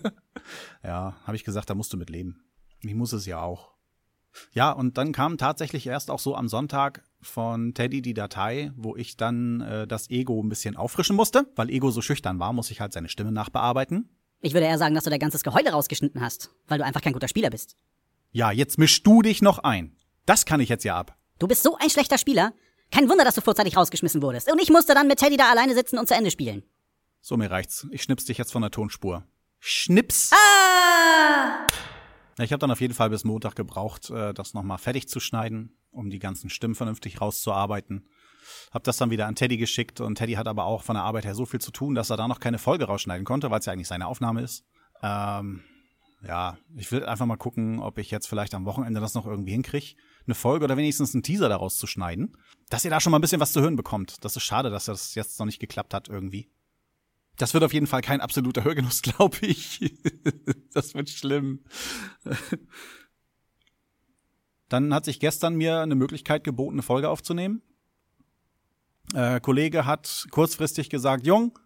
ja, 0.82 1.16
habe 1.24 1.36
ich 1.36 1.44
gesagt, 1.44 1.70
da 1.70 1.74
musst 1.74 1.92
du 1.92 1.96
mit 1.96 2.10
leben. 2.10 2.44
Ich 2.80 2.94
muss 2.94 3.12
es 3.12 3.26
ja 3.26 3.40
auch. 3.40 3.76
Ja, 4.52 4.72
und 4.72 4.98
dann 4.98 5.12
kam 5.12 5.38
tatsächlich 5.38 5.86
erst 5.86 6.10
auch 6.10 6.18
so 6.18 6.34
am 6.34 6.48
Sonntag 6.48 7.04
von 7.20 7.74
Teddy 7.74 8.02
die 8.02 8.12
Datei, 8.12 8.72
wo 8.76 8.96
ich 8.96 9.16
dann 9.16 9.60
äh, 9.62 9.86
das 9.86 10.10
Ego 10.10 10.42
ein 10.42 10.48
bisschen 10.48 10.76
auffrischen 10.76 11.16
musste, 11.16 11.46
weil 11.56 11.70
Ego 11.70 11.90
so 11.90 12.02
schüchtern 12.02 12.38
war, 12.38 12.52
muss 12.52 12.70
ich 12.70 12.80
halt 12.80 12.92
seine 12.92 13.08
Stimme 13.08 13.32
nachbearbeiten. 13.32 14.10
Ich 14.40 14.52
würde 14.52 14.66
eher 14.66 14.78
sagen, 14.78 14.94
dass 14.94 15.04
du 15.04 15.10
dein 15.10 15.18
ganzes 15.18 15.42
Geheule 15.42 15.70
rausgeschnitten 15.70 16.20
hast, 16.20 16.50
weil 16.66 16.78
du 16.78 16.84
einfach 16.84 17.00
kein 17.00 17.12
guter 17.12 17.28
Spieler 17.28 17.50
bist. 17.50 17.76
Ja, 18.32 18.50
jetzt 18.50 18.78
misch 18.78 19.02
du 19.02 19.22
dich 19.22 19.40
noch 19.40 19.58
ein. 19.60 19.96
Das 20.26 20.44
kann 20.44 20.60
ich 20.60 20.68
jetzt 20.68 20.84
ja 20.84 20.98
ab. 20.98 21.16
Du 21.38 21.46
bist 21.46 21.62
so 21.62 21.76
ein 21.76 21.88
schlechter 21.88 22.18
Spieler. 22.18 22.52
Kein 22.90 23.08
Wunder, 23.08 23.24
dass 23.24 23.36
du 23.36 23.40
vorzeitig 23.40 23.76
rausgeschmissen 23.76 24.22
wurdest. 24.22 24.50
Und 24.50 24.60
ich 24.60 24.70
musste 24.70 24.94
dann 24.94 25.06
mit 25.06 25.18
Teddy 25.18 25.36
da 25.36 25.50
alleine 25.50 25.74
sitzen 25.74 25.98
und 25.98 26.08
zu 26.08 26.14
Ende 26.14 26.30
spielen. 26.30 26.64
So, 27.20 27.36
mir 27.36 27.50
reicht's. 27.50 27.86
Ich 27.90 28.02
schnips 28.02 28.24
dich 28.24 28.38
jetzt 28.38 28.52
von 28.52 28.62
der 28.62 28.70
Tonspur. 28.70 29.24
Schnips! 29.60 30.32
Ah! 30.32 31.66
Ich 32.38 32.52
habe 32.52 32.58
dann 32.58 32.70
auf 32.70 32.80
jeden 32.80 32.94
Fall 32.94 33.10
bis 33.10 33.24
Montag 33.24 33.56
gebraucht, 33.56 34.10
äh, 34.10 34.34
das 34.34 34.52
nochmal 34.52 34.78
fertig 34.78 35.08
zu 35.08 35.20
schneiden, 35.20 35.78
um 35.90 36.10
die 36.10 36.18
ganzen 36.18 36.50
Stimmen 36.50 36.74
vernünftig 36.74 37.20
rauszuarbeiten. 37.20 38.06
Hab 38.72 38.84
das 38.84 38.98
dann 38.98 39.10
wieder 39.10 39.26
an 39.26 39.34
Teddy 39.34 39.56
geschickt 39.56 40.00
und 40.00 40.16
Teddy 40.16 40.34
hat 40.34 40.46
aber 40.46 40.64
auch 40.64 40.82
von 40.82 40.94
der 40.94 41.04
Arbeit 41.04 41.24
her 41.24 41.34
so 41.34 41.46
viel 41.46 41.60
zu 41.60 41.70
tun, 41.70 41.94
dass 41.94 42.10
er 42.10 42.16
da 42.16 42.28
noch 42.28 42.38
keine 42.38 42.58
Folge 42.58 42.84
rausschneiden 42.84 43.24
konnte, 43.24 43.50
weil 43.50 43.60
es 43.60 43.66
ja 43.66 43.72
eigentlich 43.72 43.88
seine 43.88 44.06
Aufnahme 44.06 44.42
ist. 44.42 44.64
Ähm, 45.02 45.64
ja, 46.26 46.58
ich 46.76 46.90
will 46.92 47.04
einfach 47.04 47.26
mal 47.26 47.36
gucken, 47.36 47.80
ob 47.80 47.98
ich 47.98 48.10
jetzt 48.10 48.26
vielleicht 48.26 48.54
am 48.54 48.64
Wochenende 48.66 49.00
das 49.00 49.14
noch 49.14 49.26
irgendwie 49.26 49.52
hinkriege, 49.52 49.96
eine 50.26 50.34
Folge 50.34 50.64
oder 50.64 50.76
wenigstens 50.76 51.14
einen 51.14 51.22
Teaser 51.22 51.48
daraus 51.48 51.78
zu 51.78 51.86
schneiden, 51.86 52.36
dass 52.68 52.84
ihr 52.84 52.90
da 52.90 53.00
schon 53.00 53.10
mal 53.10 53.18
ein 53.18 53.22
bisschen 53.22 53.40
was 53.40 53.52
zu 53.52 53.60
hören 53.60 53.76
bekommt. 53.76 54.24
Das 54.24 54.36
ist 54.36 54.42
schade, 54.42 54.70
dass 54.70 54.86
das 54.86 55.14
jetzt 55.14 55.38
noch 55.38 55.46
nicht 55.46 55.60
geklappt 55.60 55.94
hat 55.94 56.08
irgendwie. 56.08 56.50
Das 57.36 57.52
wird 57.54 57.64
auf 57.64 57.72
jeden 57.72 57.86
Fall 57.86 58.00
kein 58.00 58.20
absoluter 58.20 58.64
Hörgenuss, 58.64 59.02
glaube 59.02 59.38
ich. 59.42 59.94
das 60.72 60.94
wird 60.94 61.10
schlimm. 61.10 61.64
Dann 64.68 64.92
hat 64.92 65.04
sich 65.04 65.20
gestern 65.20 65.54
mir 65.54 65.80
eine 65.80 65.94
Möglichkeit 65.94 66.44
geboten, 66.44 66.76
eine 66.76 66.82
Folge 66.82 67.08
aufzunehmen. 67.08 67.62
Äh, 69.14 69.40
Kollege 69.40 69.86
hat 69.86 70.26
kurzfristig 70.32 70.90
gesagt, 70.90 71.26
Jung, 71.26 71.56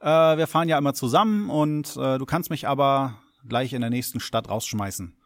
äh, 0.00 0.06
wir 0.06 0.46
fahren 0.46 0.68
ja 0.68 0.78
immer 0.78 0.94
zusammen 0.94 1.50
und 1.50 1.96
äh, 1.96 2.18
du 2.18 2.26
kannst 2.26 2.50
mich 2.50 2.68
aber 2.68 3.18
gleich 3.48 3.72
in 3.72 3.80
der 3.80 3.90
nächsten 3.90 4.20
Stadt 4.20 4.48
rausschmeißen. 4.48 5.17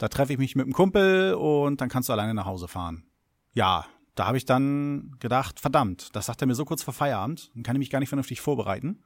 Da 0.00 0.08
treffe 0.08 0.32
ich 0.32 0.38
mich 0.38 0.56
mit 0.56 0.64
einem 0.64 0.72
Kumpel 0.72 1.34
und 1.34 1.80
dann 1.80 1.88
kannst 1.88 2.08
du 2.08 2.12
alleine 2.12 2.34
nach 2.34 2.46
Hause 2.46 2.66
fahren. 2.66 3.04
Ja, 3.52 3.86
da 4.16 4.26
habe 4.26 4.36
ich 4.36 4.44
dann 4.44 5.12
gedacht, 5.20 5.60
verdammt, 5.60 6.08
das 6.16 6.26
sagt 6.26 6.40
er 6.40 6.48
mir 6.48 6.54
so 6.54 6.64
kurz 6.64 6.82
vor 6.82 6.94
Feierabend, 6.94 7.52
dann 7.54 7.62
kann 7.62 7.76
ich 7.76 7.80
mich 7.80 7.90
gar 7.90 8.00
nicht 8.00 8.08
vernünftig 8.08 8.40
vorbereiten 8.40 9.04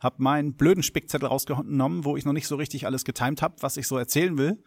hab 0.00 0.20
meinen 0.20 0.54
blöden 0.54 0.82
Spickzettel 0.82 1.28
rausgenommen, 1.28 2.04
wo 2.04 2.16
ich 2.16 2.24
noch 2.24 2.32
nicht 2.32 2.46
so 2.46 2.56
richtig 2.56 2.86
alles 2.86 3.04
getimt 3.04 3.42
hab, 3.42 3.62
was 3.62 3.76
ich 3.76 3.88
so 3.88 3.98
erzählen 3.98 4.38
will. 4.38 4.62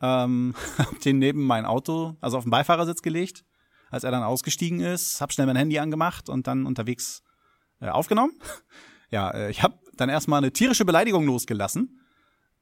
Ähm, 0.00 0.54
hab 0.78 1.00
den 1.00 1.18
neben 1.18 1.44
mein 1.44 1.64
Auto, 1.64 2.16
also 2.20 2.38
auf 2.38 2.44
den 2.44 2.50
Beifahrersitz 2.50 3.02
gelegt, 3.02 3.44
als 3.90 4.04
er 4.04 4.10
dann 4.10 4.22
ausgestiegen 4.22 4.80
ist, 4.80 5.20
hab 5.20 5.32
schnell 5.32 5.46
mein 5.46 5.56
Handy 5.56 5.78
angemacht 5.78 6.28
und 6.28 6.46
dann 6.46 6.66
unterwegs 6.66 7.22
äh, 7.80 7.88
aufgenommen. 7.88 8.32
ja, 9.10 9.30
äh, 9.30 9.50
ich 9.50 9.62
hab 9.62 9.80
dann 9.96 10.08
erstmal 10.08 10.38
eine 10.38 10.52
tierische 10.52 10.84
Beleidigung 10.84 11.26
losgelassen, 11.26 11.97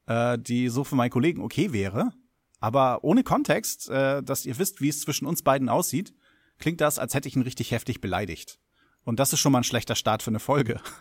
äh, 0.07 0.37
die 0.39 0.69
so 0.69 0.83
für 0.83 0.95
meinen 0.95 1.11
Kollegen 1.11 1.41
okay 1.41 1.71
wäre, 1.71 2.11
aber 2.59 3.03
ohne 3.03 3.23
Kontext, 3.23 3.89
äh, 3.89 4.23
dass 4.23 4.45
ihr 4.45 4.57
wisst, 4.57 4.81
wie 4.81 4.89
es 4.89 5.01
zwischen 5.01 5.27
uns 5.27 5.43
beiden 5.43 5.69
aussieht, 5.69 6.13
klingt 6.57 6.81
das, 6.81 6.97
als 6.97 7.13
hätte 7.13 7.27
ich 7.27 7.35
ihn 7.35 7.43
richtig 7.43 7.71
heftig 7.71 8.01
beleidigt. 8.01 8.59
Und 9.03 9.19
das 9.19 9.31
ist 9.31 9.39
schon 9.39 9.51
mal 9.51 9.59
ein 9.59 9.63
schlechter 9.63 9.95
Start 9.95 10.23
für 10.23 10.31
eine 10.31 10.39
Folge. 10.39 10.81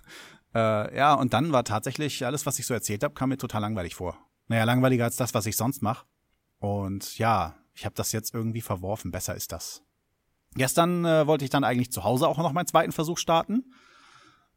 Äh, 0.55 0.97
ja, 0.97 1.13
und 1.13 1.35
dann 1.35 1.53
war 1.53 1.65
tatsächlich 1.65 2.25
alles, 2.25 2.47
was 2.47 2.59
ich 2.59 2.65
so 2.65 2.73
erzählt 2.73 3.05
habe, 3.05 3.13
kam 3.13 3.29
mir 3.29 3.37
total 3.37 3.61
langweilig 3.61 3.95
vor. 3.95 4.17
Naja, 4.49 4.65
langweiliger 4.65 5.05
als 5.05 5.17
das, 5.17 5.35
was 5.35 5.45
ich 5.45 5.55
sonst 5.55 5.83
mache. 5.83 6.07
Und 6.61 7.19
ja, 7.19 7.57
ich 7.75 7.85
habe 7.85 7.95
das 7.95 8.13
jetzt 8.13 8.33
irgendwie 8.33 8.63
verworfen. 8.63 9.11
Besser 9.11 9.35
ist 9.35 9.53
das. 9.53 9.83
Gestern 10.55 11.05
äh, 11.05 11.27
wollte 11.27 11.45
ich 11.45 11.51
dann 11.51 11.65
eigentlich 11.65 11.93
zu 11.93 12.05
Hause 12.05 12.27
auch 12.27 12.39
noch 12.39 12.53
meinen 12.53 12.67
zweiten 12.67 12.93
Versuch 12.93 13.19
starten. 13.19 13.71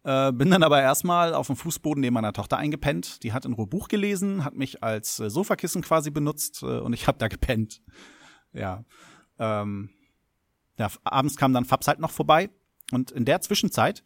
Äh, 0.04 0.32
bin 0.32 0.50
dann 0.50 0.64
aber 0.64 0.82
erstmal 0.82 1.34
auf 1.34 1.48
dem 1.48 1.56
Fußboden 1.56 2.00
neben 2.02 2.14
meiner 2.14 2.34
Tochter 2.34 2.58
eingepennt. 2.58 3.24
Die 3.24 3.34
hat 3.34 3.46
ein 3.46 3.56
Buch 3.56 3.90
gelesen, 3.90 4.46
hat 4.46 4.56
mich 4.56 4.82
als 4.82 5.20
äh, 5.20 5.30
Sofakissen 5.30 5.82
quasi 5.82 6.10
benutzt 6.10 6.64
äh, 6.64 6.80
und 6.80 6.94
ich 6.94 7.08
habe 7.08 7.18
da 7.18 7.28
gepennt. 7.28 7.82
Ja. 8.54 8.86
Ähm, 9.38 9.90
ja, 10.78 10.88
abends 11.04 11.36
kam 11.36 11.54
dann 11.54 11.66
Fabs 11.66 11.88
halt 11.88 12.00
noch 12.00 12.12
vorbei. 12.12 12.50
Und 12.92 13.12
in 13.12 13.26
der 13.26 13.42
Zwischenzeit 13.42 14.04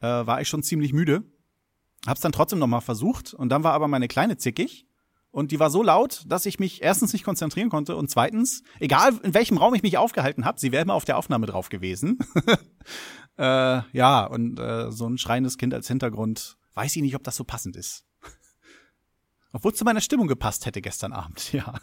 äh, 0.00 0.06
war 0.06 0.40
ich 0.40 0.48
schon 0.48 0.62
ziemlich 0.62 0.92
müde. 0.92 1.22
Hab's 2.06 2.20
dann 2.20 2.32
trotzdem 2.32 2.58
noch 2.58 2.66
mal 2.66 2.80
versucht 2.80 3.32
und 3.34 3.50
dann 3.50 3.62
war 3.62 3.74
aber 3.74 3.86
meine 3.86 4.08
Kleine 4.08 4.36
zickig 4.36 4.86
und 5.32 5.50
die 5.50 5.58
war 5.58 5.70
so 5.70 5.82
laut, 5.82 6.24
dass 6.26 6.46
ich 6.46 6.60
mich 6.60 6.82
erstens 6.82 7.12
nicht 7.14 7.24
konzentrieren 7.24 7.70
konnte 7.70 7.96
und 7.96 8.10
zweitens, 8.10 8.62
egal 8.78 9.18
in 9.22 9.32
welchem 9.34 9.56
Raum 9.56 9.74
ich 9.74 9.82
mich 9.82 9.96
aufgehalten 9.96 10.44
habe, 10.44 10.60
sie 10.60 10.72
wäre 10.72 10.82
immer 10.82 10.94
auf 10.94 11.06
der 11.06 11.16
Aufnahme 11.16 11.46
drauf 11.46 11.70
gewesen. 11.70 12.18
äh, 13.38 13.80
ja, 13.92 14.24
und 14.26 14.60
äh, 14.60 14.92
so 14.92 15.08
ein 15.08 15.16
schreiendes 15.16 15.56
Kind 15.56 15.72
als 15.72 15.88
Hintergrund, 15.88 16.58
weiß 16.74 16.94
ich 16.96 17.02
nicht, 17.02 17.16
ob 17.16 17.24
das 17.24 17.36
so 17.36 17.44
passend 17.44 17.76
ist. 17.76 18.04
Obwohl 19.52 19.72
es 19.72 19.78
zu 19.78 19.84
meiner 19.84 20.02
Stimmung 20.02 20.28
gepasst 20.28 20.66
hätte 20.66 20.82
gestern 20.82 21.14
Abend, 21.14 21.52
ja. 21.52 21.74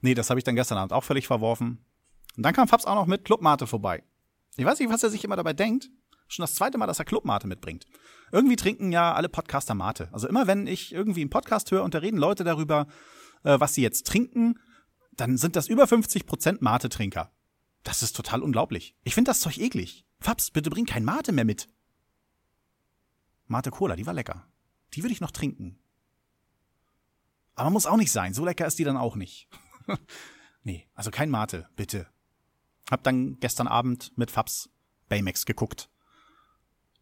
Nee, 0.00 0.14
das 0.14 0.30
habe 0.30 0.38
ich 0.38 0.44
dann 0.44 0.54
gestern 0.54 0.78
Abend 0.78 0.92
auch 0.92 1.04
völlig 1.04 1.26
verworfen. 1.26 1.84
Und 2.36 2.44
dann 2.44 2.54
kam 2.54 2.68
Fabs 2.68 2.84
auch 2.84 2.94
noch 2.94 3.06
mit 3.06 3.24
Clubmate 3.24 3.66
vorbei. 3.66 4.04
Ich 4.56 4.64
weiß 4.64 4.78
nicht, 4.78 4.90
was 4.90 5.02
er 5.02 5.10
sich 5.10 5.24
immer 5.24 5.34
dabei 5.34 5.54
denkt. 5.54 5.90
Schon 6.28 6.42
das 6.42 6.54
zweite 6.54 6.78
Mal, 6.78 6.86
dass 6.86 6.98
er 6.98 7.04
Clubmate 7.04 7.46
mitbringt. 7.46 7.86
Irgendwie 8.30 8.56
trinken 8.56 8.92
ja 8.92 9.14
alle 9.14 9.28
Podcaster 9.28 9.74
Mate. 9.74 10.08
Also 10.12 10.28
immer 10.28 10.46
wenn 10.46 10.66
ich 10.66 10.92
irgendwie 10.92 11.22
einen 11.22 11.30
Podcast 11.30 11.70
höre 11.70 11.82
und 11.82 11.94
da 11.94 11.98
reden 11.98 12.18
Leute 12.18 12.44
darüber, 12.44 12.86
äh, 13.44 13.58
was 13.58 13.74
sie 13.74 13.82
jetzt 13.82 14.06
trinken, 14.06 14.58
dann 15.12 15.38
sind 15.38 15.56
das 15.56 15.68
über 15.68 15.86
50 15.86 16.26
Prozent 16.26 16.62
Mate-Trinker. 16.62 17.32
Das 17.82 18.02
ist 18.02 18.14
total 18.14 18.42
unglaublich. 18.42 18.94
Ich 19.02 19.14
finde 19.14 19.30
das 19.30 19.40
Zeug 19.40 19.58
eklig. 19.58 20.04
Fabs, 20.20 20.50
bitte 20.50 20.70
bring 20.70 20.84
kein 20.84 21.04
Mate 21.04 21.32
mehr 21.32 21.44
mit. 21.44 21.68
Mate 23.46 23.70
Cola, 23.70 23.96
die 23.96 24.06
war 24.06 24.14
lecker. 24.14 24.46
Die 24.94 25.02
würde 25.02 25.12
ich 25.12 25.20
noch 25.20 25.30
trinken. 25.30 25.78
Aber 27.54 27.70
muss 27.70 27.86
auch 27.86 27.96
nicht 27.96 28.12
sein. 28.12 28.34
So 28.34 28.44
lecker 28.44 28.66
ist 28.66 28.78
die 28.78 28.84
dann 28.84 28.96
auch 28.96 29.16
nicht. 29.16 29.48
nee, 30.62 30.86
also 30.94 31.10
kein 31.10 31.30
Mate, 31.30 31.68
bitte. 31.74 32.06
Hab 32.90 33.02
dann 33.02 33.38
gestern 33.40 33.66
Abend 33.66 34.12
mit 34.16 34.30
Fabs 34.30 34.70
Baymax 35.08 35.46
geguckt. 35.46 35.90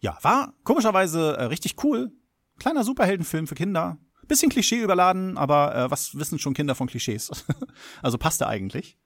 Ja, 0.01 0.19
war 0.23 0.55
komischerweise 0.65 1.37
äh, 1.37 1.45
richtig 1.45 1.83
cool. 1.85 2.13
Kleiner 2.59 2.85
Superheldenfilm 2.85 3.47
für 3.47 3.55
Kinder. 3.55 3.99
Bisschen 4.29 4.51
Klischee 4.51 4.83
überladen, 4.83 5.39
aber 5.39 5.75
äh, 5.75 5.91
was 5.91 6.19
wissen 6.19 6.39
schon 6.39 6.55
Kinder 6.55 6.75
von 6.75 6.89
Klischees? 6.89 7.31
also 8.03 8.19
passte 8.19 8.47
eigentlich. 8.49 8.99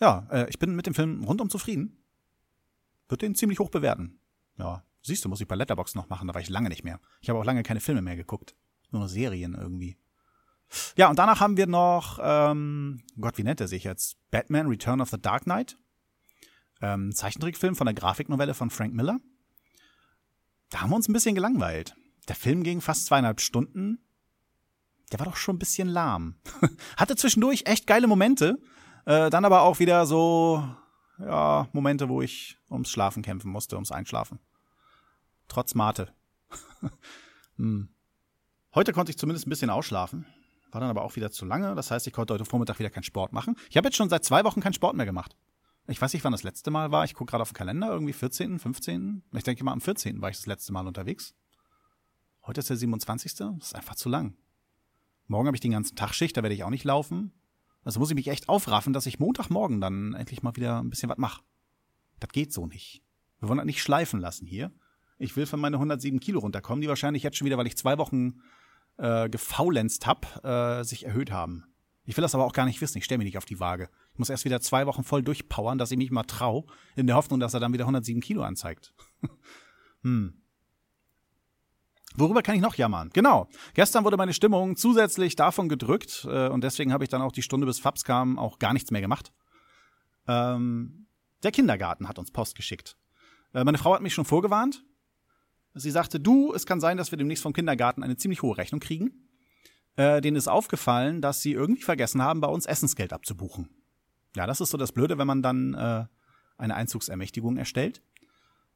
ja, 0.00 0.26
äh, 0.30 0.48
ich 0.48 0.58
bin 0.58 0.74
mit 0.74 0.86
dem 0.86 0.94
Film 0.94 1.22
rundum 1.24 1.50
zufrieden. 1.50 2.02
Wird 3.08 3.22
den 3.22 3.34
ziemlich 3.36 3.60
hoch 3.60 3.70
bewerten. 3.70 4.18
Ja, 4.58 4.84
siehst 5.02 5.24
du, 5.24 5.28
muss 5.28 5.40
ich 5.40 5.46
bei 5.46 5.54
Letterbox 5.54 5.94
noch 5.94 6.08
machen, 6.08 6.26
da 6.26 6.34
war 6.34 6.40
ich 6.40 6.48
lange 6.48 6.68
nicht 6.68 6.84
mehr. 6.84 7.00
Ich 7.20 7.28
habe 7.28 7.38
auch 7.38 7.44
lange 7.44 7.62
keine 7.62 7.80
Filme 7.80 8.02
mehr 8.02 8.16
geguckt. 8.16 8.56
Nur 8.90 9.02
noch 9.02 9.08
Serien 9.08 9.54
irgendwie. 9.54 9.96
Ja, 10.96 11.08
und 11.08 11.18
danach 11.18 11.40
haben 11.40 11.56
wir 11.56 11.66
noch, 11.66 12.18
ähm, 12.20 13.02
Gott, 13.20 13.38
wie 13.38 13.44
nennt 13.44 13.60
er 13.60 13.68
sich 13.68 13.84
jetzt? 13.84 14.16
Batman 14.30 14.66
Return 14.66 15.00
of 15.00 15.10
the 15.10 15.20
Dark 15.20 15.44
Knight. 15.44 15.78
Ähm, 16.80 17.14
Zeichentrickfilm 17.14 17.76
von 17.76 17.86
der 17.86 17.94
Grafiknovelle 17.94 18.54
von 18.54 18.70
Frank 18.70 18.92
Miller. 18.92 19.20
Da 20.70 20.80
haben 20.80 20.90
wir 20.90 20.96
uns 20.96 21.08
ein 21.08 21.12
bisschen 21.12 21.34
gelangweilt. 21.34 21.94
Der 22.28 22.36
Film 22.36 22.62
ging 22.62 22.80
fast 22.80 23.06
zweieinhalb 23.06 23.40
Stunden. 23.40 23.98
Der 25.12 25.20
war 25.20 25.26
doch 25.26 25.36
schon 25.36 25.56
ein 25.56 25.60
bisschen 25.60 25.88
lahm. 25.88 26.36
Hatte 26.96 27.16
zwischendurch 27.16 27.62
echt 27.66 27.86
geile 27.86 28.06
Momente. 28.06 28.58
Äh, 29.04 29.30
dann 29.30 29.44
aber 29.44 29.62
auch 29.62 29.78
wieder 29.78 30.04
so, 30.06 30.68
ja, 31.18 31.68
Momente, 31.72 32.08
wo 32.08 32.22
ich 32.22 32.58
ums 32.68 32.90
Schlafen 32.90 33.22
kämpfen 33.22 33.50
musste, 33.50 33.76
ums 33.76 33.92
Einschlafen. 33.92 34.40
Trotz 35.46 35.74
Mate. 35.74 36.12
hm. 37.56 37.88
Heute 38.74 38.92
konnte 38.92 39.10
ich 39.10 39.18
zumindest 39.18 39.46
ein 39.46 39.50
bisschen 39.50 39.70
ausschlafen. 39.70 40.26
War 40.72 40.80
dann 40.80 40.90
aber 40.90 41.02
auch 41.02 41.14
wieder 41.14 41.30
zu 41.30 41.44
lange. 41.44 41.74
Das 41.76 41.92
heißt, 41.92 42.06
ich 42.08 42.12
konnte 42.12 42.34
heute 42.34 42.44
Vormittag 42.44 42.80
wieder 42.80 42.90
keinen 42.90 43.04
Sport 43.04 43.32
machen. 43.32 43.56
Ich 43.70 43.76
habe 43.76 43.86
jetzt 43.86 43.96
schon 43.96 44.10
seit 44.10 44.24
zwei 44.24 44.44
Wochen 44.44 44.60
keinen 44.60 44.74
Sport 44.74 44.96
mehr 44.96 45.06
gemacht. 45.06 45.36
Ich 45.88 46.02
weiß 46.02 46.12
nicht, 46.12 46.24
wann 46.24 46.32
das 46.32 46.42
letzte 46.42 46.70
Mal 46.70 46.90
war. 46.90 47.04
Ich 47.04 47.14
gucke 47.14 47.30
gerade 47.30 47.42
auf 47.42 47.50
den 47.50 47.56
Kalender, 47.56 47.90
irgendwie 47.90 48.12
14., 48.12 48.58
15. 48.58 49.22
Ich 49.34 49.44
denke 49.44 49.62
mal, 49.62 49.72
am 49.72 49.80
14. 49.80 50.20
war 50.20 50.30
ich 50.30 50.36
das 50.36 50.46
letzte 50.46 50.72
Mal 50.72 50.86
unterwegs. 50.86 51.34
Heute 52.44 52.60
ist 52.60 52.70
der 52.70 52.76
27. 52.76 53.34
Das 53.34 53.50
ist 53.60 53.74
einfach 53.74 53.94
zu 53.94 54.08
lang. 54.08 54.36
Morgen 55.28 55.46
habe 55.46 55.56
ich 55.56 55.60
den 55.60 55.72
ganzen 55.72 55.96
Tag 55.96 56.14
Schicht, 56.14 56.36
da 56.36 56.42
werde 56.42 56.54
ich 56.54 56.64
auch 56.64 56.70
nicht 56.70 56.84
laufen. 56.84 57.32
Also 57.84 58.00
muss 58.00 58.10
ich 58.10 58.16
mich 58.16 58.28
echt 58.28 58.48
aufraffen, 58.48 58.92
dass 58.92 59.06
ich 59.06 59.20
Montagmorgen 59.20 59.80
dann 59.80 60.14
endlich 60.14 60.42
mal 60.42 60.56
wieder 60.56 60.80
ein 60.80 60.90
bisschen 60.90 61.08
was 61.08 61.18
mache. 61.18 61.42
Das 62.18 62.30
geht 62.30 62.52
so 62.52 62.66
nicht. 62.66 63.02
Wir 63.38 63.48
wollen 63.48 63.58
das 63.58 63.66
nicht 63.66 63.82
schleifen 63.82 64.18
lassen 64.18 64.46
hier. 64.46 64.72
Ich 65.18 65.36
will 65.36 65.46
von 65.46 65.60
meine 65.60 65.76
107 65.76 66.18
Kilo 66.18 66.40
runterkommen, 66.40 66.82
die 66.82 66.88
wahrscheinlich 66.88 67.22
jetzt 67.22 67.36
schon 67.36 67.46
wieder, 67.46 67.58
weil 67.58 67.66
ich 67.66 67.76
zwei 67.76 67.96
Wochen 67.98 68.40
äh, 68.96 69.28
gefaulenzt 69.28 70.06
hab, 70.06 70.44
äh, 70.44 70.82
sich 70.82 71.06
erhöht 71.06 71.30
haben. 71.30 71.64
Ich 72.06 72.16
will 72.16 72.22
das 72.22 72.34
aber 72.34 72.44
auch 72.44 72.52
gar 72.52 72.64
nicht 72.64 72.80
wissen. 72.80 72.98
Ich 72.98 73.04
stelle 73.04 73.18
mich 73.18 73.26
nicht 73.26 73.38
auf 73.38 73.44
die 73.44 73.60
Waage. 73.60 73.90
Ich 74.12 74.18
muss 74.18 74.30
erst 74.30 74.44
wieder 74.44 74.60
zwei 74.60 74.86
Wochen 74.86 75.04
voll 75.04 75.22
durchpowern, 75.22 75.76
dass 75.76 75.90
ich 75.90 75.98
mich 75.98 76.10
mal 76.10 76.22
trau, 76.22 76.66
in 76.94 77.06
der 77.06 77.16
Hoffnung, 77.16 77.40
dass 77.40 77.52
er 77.52 77.60
dann 77.60 77.72
wieder 77.72 77.84
107 77.84 78.20
Kilo 78.22 78.42
anzeigt. 78.42 78.94
hm. 80.02 80.40
Worüber 82.14 82.42
kann 82.42 82.54
ich 82.54 82.62
noch 82.62 82.76
jammern? 82.76 83.10
Genau. 83.12 83.48
Gestern 83.74 84.04
wurde 84.04 84.16
meine 84.16 84.32
Stimmung 84.32 84.76
zusätzlich 84.76 85.36
davon 85.36 85.68
gedrückt 85.68 86.26
äh, 86.30 86.48
und 86.48 86.62
deswegen 86.62 86.92
habe 86.92 87.04
ich 87.04 87.10
dann 87.10 87.20
auch 87.20 87.32
die 87.32 87.42
Stunde 87.42 87.66
bis 87.66 87.80
Fabs 87.80 88.04
kam 88.04 88.38
auch 88.38 88.58
gar 88.58 88.72
nichts 88.72 88.90
mehr 88.90 89.02
gemacht. 89.02 89.32
Ähm, 90.26 91.08
der 91.42 91.50
Kindergarten 91.50 92.08
hat 92.08 92.18
uns 92.18 92.30
Post 92.30 92.54
geschickt. 92.54 92.96
Äh, 93.52 93.64
meine 93.64 93.78
Frau 93.78 93.94
hat 93.94 94.02
mich 94.02 94.14
schon 94.14 94.24
vorgewarnt. 94.24 94.84
Sie 95.74 95.90
sagte, 95.90 96.18
du, 96.18 96.54
es 96.54 96.64
kann 96.64 96.80
sein, 96.80 96.96
dass 96.96 97.10
wir 97.10 97.18
demnächst 97.18 97.42
vom 97.42 97.52
Kindergarten 97.52 98.02
eine 98.02 98.16
ziemlich 98.16 98.40
hohe 98.40 98.56
Rechnung 98.56 98.80
kriegen. 98.80 99.25
Äh, 99.96 100.20
denen 100.20 100.36
ist 100.36 100.48
aufgefallen, 100.48 101.20
dass 101.22 101.40
sie 101.40 101.52
irgendwie 101.52 101.82
vergessen 101.82 102.22
haben, 102.22 102.40
bei 102.40 102.48
uns 102.48 102.66
Essensgeld 102.66 103.12
abzubuchen. 103.12 103.70
Ja, 104.36 104.46
das 104.46 104.60
ist 104.60 104.70
so 104.70 104.76
das 104.76 104.92
Blöde, 104.92 105.16
wenn 105.18 105.26
man 105.26 105.42
dann 105.42 105.74
äh, 105.74 106.04
eine 106.58 106.74
Einzugsermächtigung 106.74 107.56
erstellt. 107.56 108.02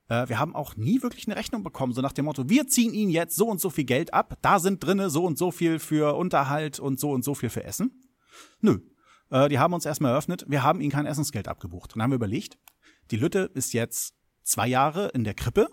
Äh, 0.08 0.28
wir 0.28 0.38
haben 0.38 0.54
auch 0.54 0.76
nie 0.76 1.02
wirklich 1.02 1.26
eine 1.26 1.36
Rechnung 1.36 1.62
bekommen, 1.62 1.92
so 1.92 2.00
nach 2.00 2.12
dem 2.12 2.24
Motto, 2.24 2.48
wir 2.48 2.66
ziehen 2.66 2.94
Ihnen 2.94 3.10
jetzt 3.10 3.36
so 3.36 3.46
und 3.48 3.60
so 3.60 3.70
viel 3.70 3.84
Geld 3.84 4.12
ab, 4.12 4.38
da 4.42 4.58
sind 4.58 4.84
drinne 4.84 5.10
so 5.10 5.24
und 5.24 5.38
so 5.38 5.50
viel 5.50 5.78
für 5.78 6.16
Unterhalt 6.16 6.80
und 6.80 6.98
so 6.98 7.10
und 7.10 7.24
so 7.24 7.34
viel 7.34 7.50
für 7.50 7.64
Essen. 7.64 8.02
Nö. 8.60 8.80
Äh, 9.30 9.48
die 9.48 9.58
haben 9.58 9.72
uns 9.72 9.84
erstmal 9.84 10.12
eröffnet, 10.12 10.44
wir 10.48 10.62
haben 10.62 10.80
ihnen 10.80 10.90
kein 10.90 11.06
Essensgeld 11.06 11.48
abgebucht. 11.48 11.94
Dann 11.94 12.02
haben 12.02 12.10
wir 12.10 12.16
überlegt, 12.16 12.58
die 13.10 13.16
Lütte 13.16 13.50
ist 13.54 13.72
jetzt 13.72 14.14
zwei 14.42 14.66
Jahre 14.66 15.08
in 15.08 15.24
der 15.24 15.34
Krippe, 15.34 15.68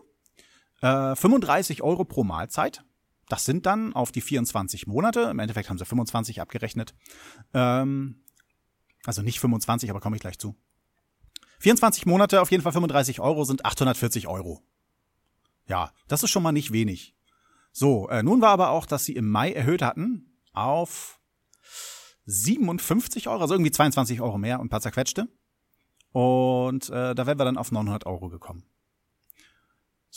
äh, 0.82 1.16
35 1.16 1.82
Euro 1.82 2.06
pro 2.06 2.24
Mahlzeit. 2.24 2.84
Das 3.30 3.46
sind 3.46 3.66
dann 3.66 3.94
auf 3.94 4.12
die 4.12 4.22
24 4.22 4.88
Monate, 4.88 5.22
im 5.22 5.40
Endeffekt 5.40 5.70
haben 5.70 5.78
sie 5.78 5.86
25 5.86 6.42
abgerechnet. 6.42 6.96
Ähm, 7.54 8.24
also 9.06 9.22
nicht 9.22 9.40
25, 9.40 9.90
aber 9.90 10.00
komme 10.00 10.16
ich 10.16 10.22
gleich 10.22 10.40
zu. 10.40 10.56
24 11.60 12.06
Monate, 12.06 12.42
auf 12.42 12.52
jeden 12.52 12.64
Fall 12.64 12.72
35 12.72 13.20
Euro 13.20 13.44
sind 13.44 13.66
840 13.66 14.28
Euro. 14.28 14.64
Ja, 15.68 15.92
das 16.08 16.24
ist 16.24 16.30
schon 16.30 16.44
mal 16.44 16.52
nicht 16.52 16.72
wenig. 16.72 17.16
So, 17.72 18.08
äh, 18.10 18.24
nun 18.24 18.42
war 18.42 18.50
aber 18.50 18.70
auch, 18.70 18.86
dass 18.86 19.06
sie 19.06 19.14
im 19.14 19.30
Mai 19.30 19.52
erhöht 19.52 19.82
hatten 19.82 20.38
auf 20.54 21.20
57 22.26 23.28
Euro, 23.28 23.42
also 23.42 23.54
irgendwie 23.54 23.72
22 23.72 24.22
Euro 24.22 24.38
mehr 24.38 24.60
und 24.60 24.68
ein 24.68 24.70
paar 24.70 24.82
zerquetschte. 24.82 25.28
Und 26.12 26.90
äh, 26.90 27.14
da 27.14 27.26
wären 27.26 27.38
wir 27.38 27.46
dann 27.46 27.58
auf 27.58 27.72
900 27.72 28.06
Euro 28.06 28.30
gekommen. 28.30 28.64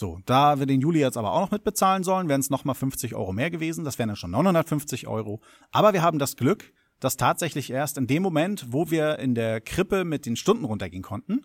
So, 0.00 0.18
da 0.24 0.58
wir 0.58 0.64
den 0.64 0.80
Juli 0.80 1.00
jetzt 1.00 1.18
aber 1.18 1.30
auch 1.30 1.42
noch 1.42 1.50
mitbezahlen 1.50 2.04
sollen, 2.04 2.26
wären 2.30 2.40
es 2.40 2.48
nochmal 2.48 2.74
50 2.74 3.14
Euro 3.14 3.34
mehr 3.34 3.50
gewesen. 3.50 3.84
Das 3.84 3.98
wären 3.98 4.08
dann 4.08 4.16
schon 4.16 4.30
950 4.30 5.06
Euro. 5.06 5.42
Aber 5.72 5.92
wir 5.92 6.00
haben 6.00 6.18
das 6.18 6.36
Glück, 6.36 6.72
dass 7.00 7.18
tatsächlich 7.18 7.70
erst 7.70 7.98
in 7.98 8.06
dem 8.06 8.22
Moment, 8.22 8.72
wo 8.72 8.90
wir 8.90 9.18
in 9.18 9.34
der 9.34 9.60
Krippe 9.60 10.06
mit 10.06 10.24
den 10.24 10.36
Stunden 10.36 10.64
runtergehen 10.64 11.02
konnten, 11.02 11.42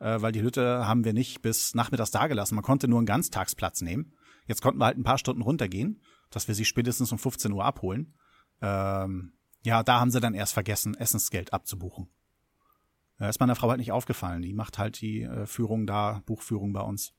äh, 0.00 0.20
weil 0.20 0.32
die 0.32 0.42
Hütte 0.42 0.84
haben 0.84 1.04
wir 1.04 1.12
nicht 1.12 1.42
bis 1.42 1.76
nachmittags 1.76 2.10
da 2.10 2.26
gelassen. 2.26 2.56
Man 2.56 2.64
konnte 2.64 2.88
nur 2.88 2.98
einen 2.98 3.06
Ganztagsplatz 3.06 3.82
nehmen. 3.82 4.14
Jetzt 4.48 4.62
konnten 4.62 4.80
wir 4.80 4.86
halt 4.86 4.98
ein 4.98 5.04
paar 5.04 5.18
Stunden 5.18 5.42
runtergehen, 5.42 6.02
dass 6.30 6.48
wir 6.48 6.56
sie 6.56 6.64
spätestens 6.64 7.12
um 7.12 7.18
15 7.18 7.52
Uhr 7.52 7.64
abholen. 7.64 8.14
Ähm, 8.60 9.34
ja, 9.62 9.84
da 9.84 10.00
haben 10.00 10.10
sie 10.10 10.18
dann 10.18 10.34
erst 10.34 10.54
vergessen, 10.54 10.96
Essensgeld 10.96 11.52
abzubuchen. 11.52 12.08
Da 13.18 13.28
ist 13.28 13.38
meiner 13.38 13.54
Frau 13.54 13.68
halt 13.68 13.78
nicht 13.78 13.92
aufgefallen. 13.92 14.42
Die 14.42 14.54
macht 14.54 14.78
halt 14.78 15.00
die 15.00 15.22
äh, 15.22 15.46
Führung 15.46 15.86
da, 15.86 16.20
Buchführung 16.26 16.72
bei 16.72 16.80
uns. 16.80 17.14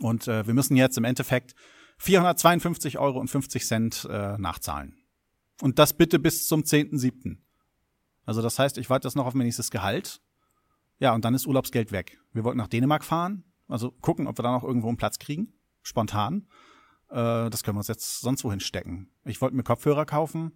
Und 0.00 0.28
äh, 0.28 0.46
wir 0.46 0.54
müssen 0.54 0.76
jetzt 0.76 0.96
im 0.98 1.04
Endeffekt 1.04 1.54
452 1.98 2.98
Euro 2.98 3.18
und 3.18 3.28
50 3.28 3.66
Cent 3.66 4.08
äh, 4.10 4.38
nachzahlen. 4.38 4.96
Und 5.60 5.78
das 5.78 5.92
bitte 5.92 6.18
bis 6.18 6.46
zum 6.46 6.62
10.7. 6.62 7.38
Also 8.24 8.42
das 8.42 8.58
heißt, 8.58 8.78
ich 8.78 8.90
warte 8.90 9.06
das 9.06 9.14
noch 9.14 9.26
auf 9.26 9.34
mein 9.34 9.46
nächstes 9.46 9.70
Gehalt. 9.70 10.20
Ja, 11.00 11.14
und 11.14 11.24
dann 11.24 11.34
ist 11.34 11.46
Urlaubsgeld 11.46 11.92
weg. 11.92 12.18
Wir 12.32 12.44
wollten 12.44 12.58
nach 12.58 12.68
Dänemark 12.68 13.04
fahren, 13.04 13.44
also 13.68 13.90
gucken, 13.90 14.26
ob 14.26 14.38
wir 14.38 14.42
da 14.42 14.52
noch 14.52 14.64
irgendwo 14.64 14.88
einen 14.88 14.96
Platz 14.96 15.18
kriegen. 15.18 15.54
Spontan. 15.82 16.46
Äh, 17.10 17.50
das 17.50 17.62
können 17.62 17.76
wir 17.76 17.80
uns 17.80 17.88
jetzt 17.88 18.20
sonst 18.20 18.44
wohin 18.44 18.60
stecken. 18.60 19.10
Ich 19.24 19.40
wollte 19.40 19.56
mir 19.56 19.62
Kopfhörer 19.62 20.06
kaufen, 20.06 20.52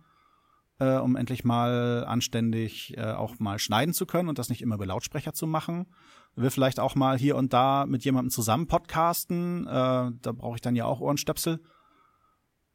äh, 0.82 0.98
um 0.98 1.16
endlich 1.16 1.44
mal 1.44 2.04
anständig 2.06 2.96
äh, 2.96 3.12
auch 3.12 3.38
mal 3.38 3.58
schneiden 3.58 3.94
zu 3.94 4.06
können 4.06 4.28
und 4.28 4.38
das 4.38 4.48
nicht 4.48 4.62
immer 4.62 4.74
über 4.74 4.86
Lautsprecher 4.86 5.32
zu 5.32 5.46
machen. 5.46 5.86
Will 6.34 6.50
vielleicht 6.50 6.80
auch 6.80 6.94
mal 6.94 7.18
hier 7.18 7.36
und 7.36 7.52
da 7.52 7.86
mit 7.86 8.04
jemandem 8.04 8.30
zusammen 8.30 8.66
podcasten. 8.66 9.66
Äh, 9.66 9.70
da 9.70 10.32
brauche 10.32 10.56
ich 10.56 10.60
dann 10.60 10.74
ja 10.74 10.86
auch 10.86 11.00
Ohrenstöpsel. 11.00 11.60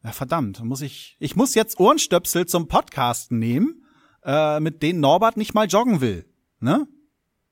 Ja, 0.04 0.12
verdammt, 0.12 0.64
muss 0.64 0.82
ich. 0.82 1.18
Ich 1.20 1.36
muss 1.36 1.56
jetzt 1.56 1.80
Ohrenstöpsel 1.80 2.46
zum 2.46 2.68
Podcasten 2.68 3.40
nehmen, 3.40 3.84
äh, 4.24 4.60
mit 4.60 4.84
denen 4.84 5.00
Norbert 5.00 5.38
nicht 5.38 5.54
mal 5.54 5.66
joggen 5.66 6.02
will. 6.02 6.26
Ne? 6.60 6.88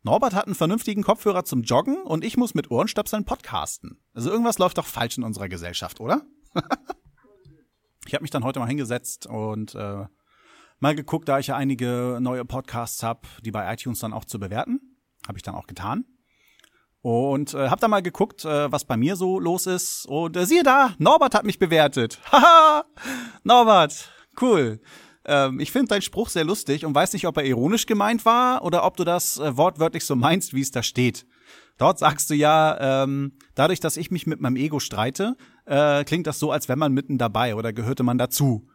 Norbert 0.03 0.35
hat 0.35 0.45
einen 0.45 0.55
vernünftigen 0.55 1.01
Kopfhörer 1.01 1.43
zum 1.43 1.63
Joggen 1.63 2.03
und 2.03 2.23
ich 2.23 2.37
muss 2.37 2.53
mit 2.53 2.69
Ohrenstöpseln 2.69 3.25
podcasten. 3.25 3.99
Also 4.13 4.29
irgendwas 4.29 4.59
läuft 4.59 4.77
doch 4.77 4.85
falsch 4.85 5.17
in 5.17 5.23
unserer 5.23 5.49
Gesellschaft, 5.49 5.99
oder? 5.99 6.21
ich 8.05 8.13
habe 8.13 8.21
mich 8.21 8.29
dann 8.29 8.43
heute 8.43 8.59
mal 8.59 8.67
hingesetzt 8.67 9.25
und 9.25 9.73
äh, 9.73 10.05
mal 10.79 10.95
geguckt, 10.95 11.29
da 11.29 11.39
ich 11.39 11.47
ja 11.47 11.55
einige 11.55 12.19
neue 12.21 12.45
Podcasts 12.45 13.03
habe, 13.03 13.21
die 13.43 13.51
bei 13.51 13.71
iTunes 13.71 13.99
dann 13.99 14.13
auch 14.13 14.25
zu 14.25 14.39
bewerten. 14.39 14.79
Habe 15.27 15.37
ich 15.37 15.43
dann 15.43 15.55
auch 15.55 15.67
getan. 15.67 16.05
Und 17.01 17.53
äh, 17.53 17.69
hab 17.69 17.79
da 17.79 17.87
mal 17.87 18.01
geguckt, 18.01 18.45
äh, 18.45 18.71
was 18.71 18.85
bei 18.85 18.97
mir 18.97 19.15
so 19.15 19.39
los 19.39 19.67
ist. 19.67 20.07
Und 20.07 20.35
äh, 20.35 20.45
siehe 20.45 20.63
da, 20.63 20.95
Norbert 20.97 21.35
hat 21.35 21.45
mich 21.45 21.59
bewertet. 21.59 22.19
Haha, 22.31 22.85
Norbert, 23.43 24.11
cool. 24.41 24.81
Ähm, 25.25 25.59
ich 25.59 25.71
finde 25.71 25.89
deinen 25.89 26.01
Spruch 26.01 26.29
sehr 26.29 26.45
lustig 26.45 26.85
und 26.85 26.95
weiß 26.95 27.13
nicht, 27.13 27.27
ob 27.27 27.37
er 27.37 27.45
ironisch 27.45 27.85
gemeint 27.85 28.25
war 28.25 28.63
oder 28.63 28.85
ob 28.85 28.97
du 28.97 29.03
das 29.03 29.37
äh, 29.37 29.55
wortwörtlich 29.55 30.03
so 30.03 30.15
meinst, 30.15 30.53
wie 30.53 30.61
es 30.61 30.71
da 30.71 30.81
steht. 30.81 31.27
Dort 31.77 31.99
sagst 31.99 32.29
du 32.29 32.35
ja, 32.35 33.03
ähm, 33.03 33.33
dadurch, 33.53 33.79
dass 33.79 33.97
ich 33.97 34.09
mich 34.09 34.27
mit 34.27 34.39
meinem 34.39 34.55
Ego 34.55 34.79
streite, 34.79 35.35
äh, 35.65 36.03
klingt 36.05 36.25
das 36.25 36.39
so, 36.39 36.51
als 36.51 36.69
wäre 36.69 36.77
man 36.77 36.93
mitten 36.93 37.17
dabei 37.17 37.55
oder 37.55 37.73
gehörte 37.73 38.03
man 38.03 38.17
dazu. 38.17 38.67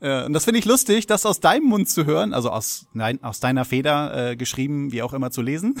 Äh, 0.00 0.24
und 0.24 0.32
das 0.32 0.44
finde 0.44 0.58
ich 0.58 0.64
lustig, 0.64 1.06
das 1.06 1.26
aus 1.26 1.40
deinem 1.40 1.66
Mund 1.66 1.88
zu 1.88 2.06
hören, 2.06 2.32
also 2.34 2.50
aus, 2.50 2.86
nein, 2.92 3.22
aus 3.22 3.40
deiner 3.40 3.64
Feder 3.64 4.30
äh, 4.30 4.36
geschrieben, 4.36 4.92
wie 4.92 5.02
auch 5.02 5.12
immer 5.12 5.30
zu 5.30 5.42
lesen. 5.42 5.80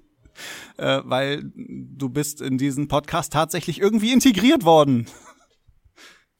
äh, 0.76 1.00
weil 1.04 1.42
du 1.54 2.08
bist 2.08 2.40
in 2.40 2.58
diesen 2.58 2.88
Podcast 2.88 3.32
tatsächlich 3.32 3.80
irgendwie 3.80 4.12
integriert 4.12 4.64
worden. 4.64 5.06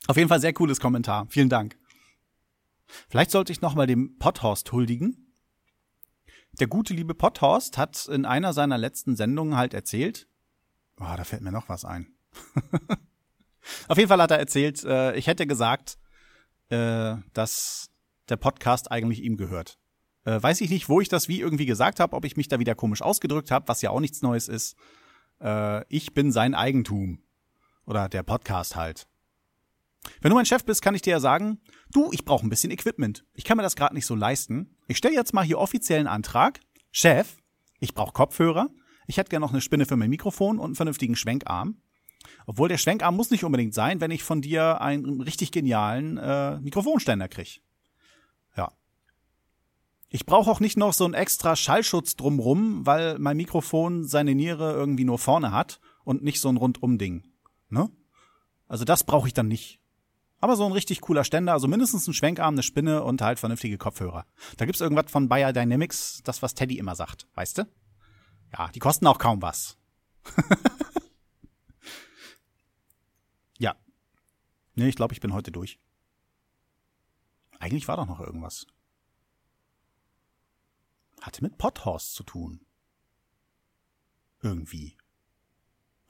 Auf 0.07 0.17
jeden 0.17 0.29
Fall 0.29 0.41
sehr 0.41 0.53
cooles 0.53 0.81
Kommentar. 0.81 1.27
Vielen 1.31 1.49
Dank. 1.49 1.77
Vielleicht 3.09 3.31
sollte 3.31 3.53
ich 3.53 3.61
noch 3.61 3.75
mal 3.75 3.87
dem 3.87 4.19
Potthorst 4.19 4.73
huldigen. 4.73 5.33
Der 6.59 6.67
gute 6.67 6.95
liebe 6.95 7.15
Potthorst 7.15 7.79
hat 7.79 8.09
in 8.09 8.25
einer 8.25 8.53
seiner 8.53 8.77
letzten 8.77 9.15
Sendungen 9.15 9.57
halt 9.57 9.73
erzählt, 9.73 10.27
oh, 10.99 11.15
da 11.17 11.23
fällt 11.23 11.43
mir 11.43 11.53
noch 11.53 11.69
was 11.69 11.85
ein. 11.85 12.13
Auf 13.89 13.99
jeden 13.99 14.09
Fall 14.09 14.21
hat 14.21 14.31
er 14.31 14.39
erzählt, 14.39 14.83
äh, 14.85 15.15
ich 15.15 15.27
hätte 15.27 15.47
gesagt, 15.47 15.99
äh, 16.71 17.17
dass 17.33 17.91
der 18.29 18.37
Podcast 18.37 18.91
eigentlich 18.91 19.23
ihm 19.23 19.37
gehört. 19.37 19.79
Äh, 20.25 20.43
weiß 20.43 20.61
ich 20.61 20.71
nicht, 20.71 20.89
wo 20.89 21.01
ich 21.01 21.09
das 21.09 21.29
wie 21.29 21.41
irgendwie 21.41 21.67
gesagt 21.67 22.01
habe, 22.01 22.17
ob 22.17 22.25
ich 22.25 22.37
mich 22.37 22.49
da 22.49 22.59
wieder 22.59 22.75
komisch 22.75 23.03
ausgedrückt 23.03 23.51
habe, 23.51 23.69
was 23.69 23.83
ja 23.83 23.91
auch 23.91 24.01
nichts 24.01 24.23
Neues 24.23 24.49
ist. 24.49 24.77
Äh, 25.41 25.85
ich 25.89 26.15
bin 26.15 26.33
sein 26.33 26.55
Eigentum. 26.55 27.23
Oder 27.87 28.09
der 28.09 28.23
Podcast 28.23 28.77
halt. 28.77 29.07
Wenn 30.21 30.31
du 30.31 30.37
mein 30.37 30.47
Chef 30.47 30.65
bist, 30.65 30.83
kann 30.83 30.95
ich 30.95 31.03
dir 31.03 31.11
ja 31.11 31.21
sagen, 31.21 31.61
du, 31.93 32.11
ich 32.13 32.25
brauche 32.25 32.47
ein 32.47 32.51
bisschen 32.51 32.71
Equipment. 32.71 33.25
Ich 33.35 33.45
kann 33.45 33.57
mir 33.57 33.63
das 33.63 33.77
gerade 33.77 33.95
nicht 33.95 34.07
so 34.07 34.15
leisten. 34.15 34.77
Ich 34.87 34.97
stelle 34.97 35.15
jetzt 35.15 35.35
mal 35.35 35.45
hier 35.45 35.59
offiziell 35.59 35.99
einen 35.99 36.09
Antrag. 36.09 36.61
Chef, 36.93 37.37
ich 37.81 37.95
brauche 37.95 38.13
Kopfhörer. 38.13 38.69
Ich 39.07 39.17
hätte 39.17 39.31
gerne 39.31 39.45
noch 39.45 39.53
eine 39.53 39.61
Spinne 39.61 39.87
für 39.87 39.97
mein 39.97 40.11
Mikrofon 40.11 40.59
und 40.59 40.67
einen 40.67 40.75
vernünftigen 40.77 41.17
Schwenkarm. 41.17 41.83
Obwohl 42.47 42.69
der 42.69 42.79
Schwenkarm 42.79 43.17
muss 43.17 43.31
nicht 43.31 43.45
unbedingt 43.45 43.75
sein, 43.75 44.01
wenn 44.01 44.11
ich 44.11 44.23
von 44.23 44.43
dir 44.43 44.81
einen 44.81 45.21
richtig 45.21 45.53
genialen 45.53 46.19
äh, 46.19 46.59
Mikrofonständer 46.61 47.29
krieg. 47.29 47.63
Ja. 48.57 48.73
Ich 50.09 50.27
brauche 50.27 50.51
auch 50.51 50.61
nicht 50.61 50.77
noch 50.77 50.93
so 50.93 51.05
einen 51.05 51.15
extra 51.15 51.57
Schallschutz 51.57 52.17
drumrum, 52.17 52.85
weil 52.87 53.19
mein 53.19 53.37
Mikrofon 53.37 54.05
seine 54.05 54.35
Niere 54.35 54.73
irgendwie 54.73 55.05
nur 55.05 55.19
vorne 55.19 55.53
hat 55.53 55.81
und 56.05 56.23
nicht 56.23 56.41
so 56.41 56.49
ein 56.49 56.57
Rundum-Ding. 56.57 57.25
Ne? 57.69 57.91
Also 58.67 58.85
das 58.85 59.05
brauche 59.05 59.29
ich 59.29 59.35
dann 59.35 59.49
nicht. 59.49 59.81
Aber 60.41 60.57
so 60.57 60.65
ein 60.65 60.73
richtig 60.73 61.03
cooler 61.03 61.25
Ständer, 61.25 61.53
also 61.53 61.69
mindestens 61.69 62.07
ein 62.07 62.15
Schwenkarm, 62.15 62.55
eine 62.55 62.63
Spinne 62.63 63.05
und 63.05 63.21
halt 63.21 63.39
vernünftige 63.39 63.77
Kopfhörer. 63.77 64.25
Da 64.57 64.65
gibt's 64.65 64.81
irgendwas 64.81 65.11
von 65.11 65.29
Bayer 65.29 65.53
Dynamics, 65.53 66.23
das 66.25 66.41
was 66.41 66.55
Teddy 66.55 66.79
immer 66.79 66.97
sagt, 66.97 67.27
weißt 67.35 67.59
du? 67.59 67.69
Ja, 68.53 68.69
die 68.69 68.79
kosten 68.79 69.07
auch 69.07 69.19
kaum 69.19 69.43
was. 69.43 69.77
ja. 73.59 73.77
Nee, 74.81 74.89
ich 74.89 74.97
glaube, 74.97 75.13
ich 75.13 75.21
bin 75.21 75.35
heute 75.35 75.53
durch. 75.53 75.79
Eigentlich 77.59 77.87
war 77.87 77.99
doch 77.99 78.07
noch 78.07 78.19
irgendwas. 78.19 78.67
Hatte 81.21 81.43
mit 81.43 81.59
Potthorst 81.59 82.15
zu 82.15 82.23
tun. 82.23 82.65
Irgendwie. 84.41 84.97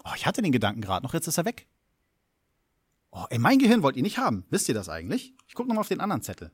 Oh, 0.05 0.12
ich 0.15 0.25
hatte 0.25 0.41
den 0.41 0.53
Gedanken 0.53 0.83
gerade 0.83 1.05
noch, 1.05 1.15
jetzt 1.15 1.27
ist 1.27 1.37
er 1.37 1.47
weg. 1.47 1.67
Oh, 3.11 3.25
ey, 3.31 3.41
mein 3.41 3.59
Gehirn 3.59 3.83
wollt 3.83 3.97
ihr 3.97 4.05
nicht 4.05 4.19
haben. 4.19 4.47
Wisst 4.50 4.69
ihr 4.69 4.75
das 4.77 4.89
eigentlich? 4.89 5.35
Ich 5.49 5.55
guck 5.55 5.67
noch 5.67 5.75
mal 5.75 5.81
auf 5.81 5.89
den 5.89 6.00
anderen 6.00 6.23
Zettel. 6.23 6.53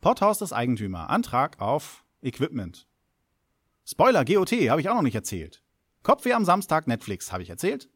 Potthorst 0.00 0.40
ist 0.40 0.54
Eigentümer. 0.54 1.10
Antrag 1.10 1.60
auf 1.60 2.06
Equipment. 2.22 2.88
Spoiler, 3.84 4.24
GOT, 4.24 4.52
habe 4.52 4.80
ich 4.80 4.88
auch 4.88 4.94
noch 4.94 5.02
nicht 5.02 5.16
erzählt. 5.16 5.62
Kopfweh 6.02 6.32
am 6.32 6.46
Samstag, 6.46 6.86
Netflix, 6.86 7.30
habe 7.30 7.42
ich 7.42 7.50
erzählt. 7.50 7.90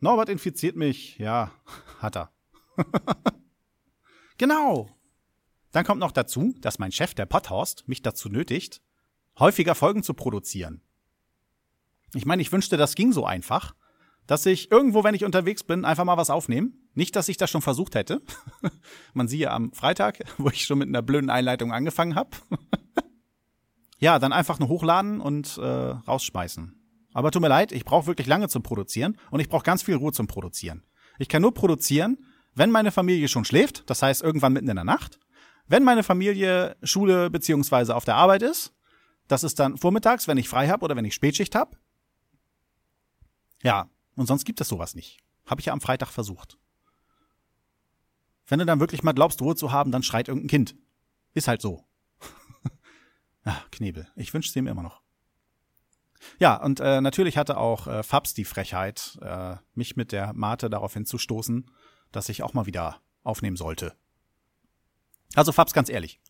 Norbert 0.00 0.28
infiziert 0.28 0.76
mich. 0.76 1.18
Ja, 1.18 1.52
hat 1.98 2.16
er. 2.16 2.30
genau. 4.38 4.90
Dann 5.72 5.84
kommt 5.84 6.00
noch 6.00 6.12
dazu, 6.12 6.54
dass 6.60 6.78
mein 6.78 6.92
Chef, 6.92 7.14
der 7.14 7.26
Potthorst, 7.26 7.86
mich 7.88 8.02
dazu 8.02 8.28
nötigt, 8.28 8.80
häufiger 9.38 9.74
Folgen 9.74 10.02
zu 10.02 10.14
produzieren. 10.14 10.80
Ich 12.14 12.24
meine, 12.24 12.40
ich 12.40 12.52
wünschte, 12.52 12.76
das 12.76 12.94
ging 12.94 13.12
so 13.12 13.26
einfach, 13.26 13.74
dass 14.26 14.46
ich 14.46 14.70
irgendwo, 14.70 15.04
wenn 15.04 15.14
ich 15.14 15.24
unterwegs 15.24 15.64
bin, 15.64 15.84
einfach 15.84 16.04
mal 16.04 16.16
was 16.16 16.30
aufnehme. 16.30 16.70
Nicht, 16.94 17.14
dass 17.14 17.28
ich 17.28 17.36
das 17.36 17.50
schon 17.50 17.62
versucht 17.62 17.94
hätte. 17.94 18.22
Man 19.12 19.28
sieht 19.28 19.40
ja 19.40 19.52
am 19.52 19.72
Freitag, 19.72 20.24
wo 20.38 20.48
ich 20.48 20.64
schon 20.64 20.78
mit 20.78 20.88
einer 20.88 21.02
blöden 21.02 21.30
Einleitung 21.30 21.72
angefangen 21.72 22.14
habe. 22.14 22.30
ja, 23.98 24.18
dann 24.18 24.32
einfach 24.32 24.58
nur 24.58 24.68
hochladen 24.68 25.20
und 25.20 25.58
äh, 25.58 25.62
rausschmeißen. 25.62 26.74
Aber 27.16 27.30
tut 27.30 27.40
mir 27.40 27.48
leid, 27.48 27.72
ich 27.72 27.86
brauche 27.86 28.06
wirklich 28.06 28.26
lange 28.26 28.46
zum 28.46 28.62
Produzieren 28.62 29.16
und 29.30 29.40
ich 29.40 29.48
brauche 29.48 29.64
ganz 29.64 29.82
viel 29.82 29.94
Ruhe 29.94 30.12
zum 30.12 30.26
Produzieren. 30.26 30.84
Ich 31.18 31.30
kann 31.30 31.40
nur 31.40 31.54
produzieren, 31.54 32.18
wenn 32.54 32.70
meine 32.70 32.92
Familie 32.92 33.26
schon 33.28 33.46
schläft, 33.46 33.88
das 33.88 34.02
heißt 34.02 34.20
irgendwann 34.20 34.52
mitten 34.52 34.68
in 34.68 34.76
der 34.76 34.84
Nacht. 34.84 35.18
Wenn 35.66 35.82
meine 35.82 36.02
Familie 36.02 36.76
Schule 36.82 37.30
beziehungsweise 37.30 37.96
auf 37.96 38.04
der 38.04 38.16
Arbeit 38.16 38.42
ist, 38.42 38.74
das 39.28 39.44
ist 39.44 39.58
dann 39.58 39.78
vormittags, 39.78 40.28
wenn 40.28 40.36
ich 40.36 40.46
frei 40.46 40.68
habe 40.68 40.84
oder 40.84 40.94
wenn 40.94 41.06
ich 41.06 41.14
Spätschicht 41.14 41.54
habe. 41.54 41.78
Ja, 43.62 43.88
und 44.16 44.26
sonst 44.26 44.44
gibt 44.44 44.60
es 44.60 44.68
sowas 44.68 44.94
nicht. 44.94 45.16
Habe 45.46 45.62
ich 45.62 45.68
ja 45.68 45.72
am 45.72 45.80
Freitag 45.80 46.10
versucht. 46.10 46.58
Wenn 48.46 48.58
du 48.58 48.66
dann 48.66 48.78
wirklich 48.78 49.02
mal 49.02 49.12
glaubst, 49.12 49.40
Ruhe 49.40 49.56
zu 49.56 49.72
haben, 49.72 49.90
dann 49.90 50.02
schreit 50.02 50.28
irgendein 50.28 50.48
Kind. 50.48 50.76
Ist 51.32 51.48
halt 51.48 51.62
so. 51.62 51.82
ah, 53.44 53.56
Knebel. 53.70 54.06
Ich 54.16 54.34
wünsche 54.34 54.50
es 54.50 54.56
ihm 54.56 54.66
immer 54.66 54.82
noch. 54.82 55.05
Ja, 56.38 56.56
und 56.56 56.80
äh, 56.80 57.00
natürlich 57.00 57.38
hatte 57.38 57.56
auch 57.56 57.86
äh, 57.86 58.02
Fabs 58.02 58.34
die 58.34 58.44
Frechheit, 58.44 59.18
äh, 59.22 59.56
mich 59.74 59.96
mit 59.96 60.12
der 60.12 60.32
Mate 60.32 60.70
darauf 60.70 60.94
hinzustoßen, 60.94 61.70
dass 62.12 62.28
ich 62.28 62.42
auch 62.42 62.54
mal 62.54 62.66
wieder 62.66 63.00
aufnehmen 63.22 63.56
sollte. 63.56 63.94
Also 65.34 65.52
Fabs, 65.52 65.72
ganz 65.72 65.88
ehrlich, 65.88 66.20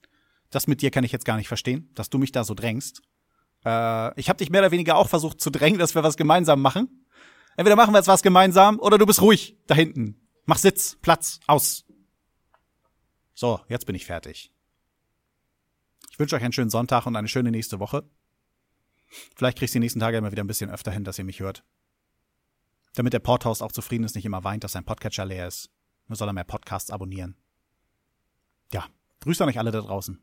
das 0.51 0.66
mit 0.66 0.83
dir 0.83 0.90
kann 0.90 1.05
ich 1.05 1.12
jetzt 1.12 1.25
gar 1.25 1.37
nicht 1.37 1.49
verstehen, 1.49 1.90
dass 1.94 2.11
du 2.11 2.18
mich 2.18 2.33
da 2.33 2.44
so 2.44 2.55
drängst. 2.55 3.03
Äh, 3.64 4.18
ich 4.18 4.29
habe 4.29 4.38
dich 4.38 4.51
mehr 4.51 4.62
oder 4.62 4.70
weniger 4.70 4.96
auch 4.96 5.09
versucht 5.09 5.40
zu 5.40 5.51
drängen, 5.51 5.79
dass 5.79 5.94
wir 5.94 6.03
was 6.03 6.16
gemeinsam 6.16 6.61
machen. 6.61 7.07
Entweder 7.57 7.77
machen 7.77 7.92
wir 7.94 7.99
jetzt 7.99 8.09
was 8.09 8.22
gemeinsam 8.22 8.79
oder 8.79 8.99
du 8.99 9.07
bist 9.07 9.22
ruhig 9.22 9.57
da 9.66 9.75
hinten. 9.75 10.20
Mach 10.44 10.59
Sitz, 10.59 10.99
Platz, 11.03 11.40
aus. 11.46 11.85
So, 13.35 13.61
jetzt 13.68 13.87
bin 13.87 13.94
ich 13.94 14.07
fertig. 14.07 14.53
Ich 16.11 16.18
wünsche 16.18 16.37
euch 16.37 16.42
einen 16.42 16.53
schönen 16.53 16.70
Sonntag 16.70 17.07
und 17.07 17.16
eine 17.16 17.29
schöne 17.29 17.51
nächste 17.51 17.79
Woche. 17.79 18.09
Vielleicht 19.37 19.59
kriegst 19.59 19.75
du 19.75 19.79
die 19.79 19.85
nächsten 19.85 20.01
Tage 20.01 20.16
immer 20.16 20.33
wieder 20.33 20.45
ein 20.45 20.49
bisschen 20.49 20.71
öfter 20.71 20.90
hin, 20.90 21.05
dass 21.05 21.19
ihr 21.19 21.25
mich 21.25 21.40
hört. 21.40 21.64
Damit 22.95 23.12
der 23.12 23.21
Porthaus 23.21 23.62
auch 23.62 23.73
zufrieden 23.73 24.05
ist, 24.05 24.14
nicht 24.14 24.25
immer 24.25 24.45
weint, 24.45 24.64
dass 24.64 24.73
sein 24.73 24.85
Podcatcher 24.85 25.25
leer 25.25 25.47
ist. 25.47 25.71
Nur 26.09 26.16
soll 26.16 26.29
er 26.29 26.33
mehr 26.33 26.45
Podcasts 26.45 26.90
abonnieren. 26.90 27.37
Ja, 28.73 28.87
grüßt 29.21 29.42
an 29.42 29.49
euch 29.49 29.59
alle 29.59 29.71
da 29.71 29.81
draußen. 29.81 30.23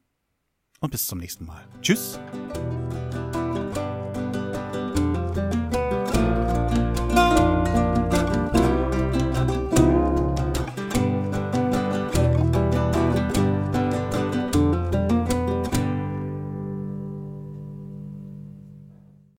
Und 0.79 0.89
bis 0.89 1.05
zum 1.05 1.19
nächsten 1.19 1.45
Mal. 1.45 1.67
Tschüss. 1.81 2.19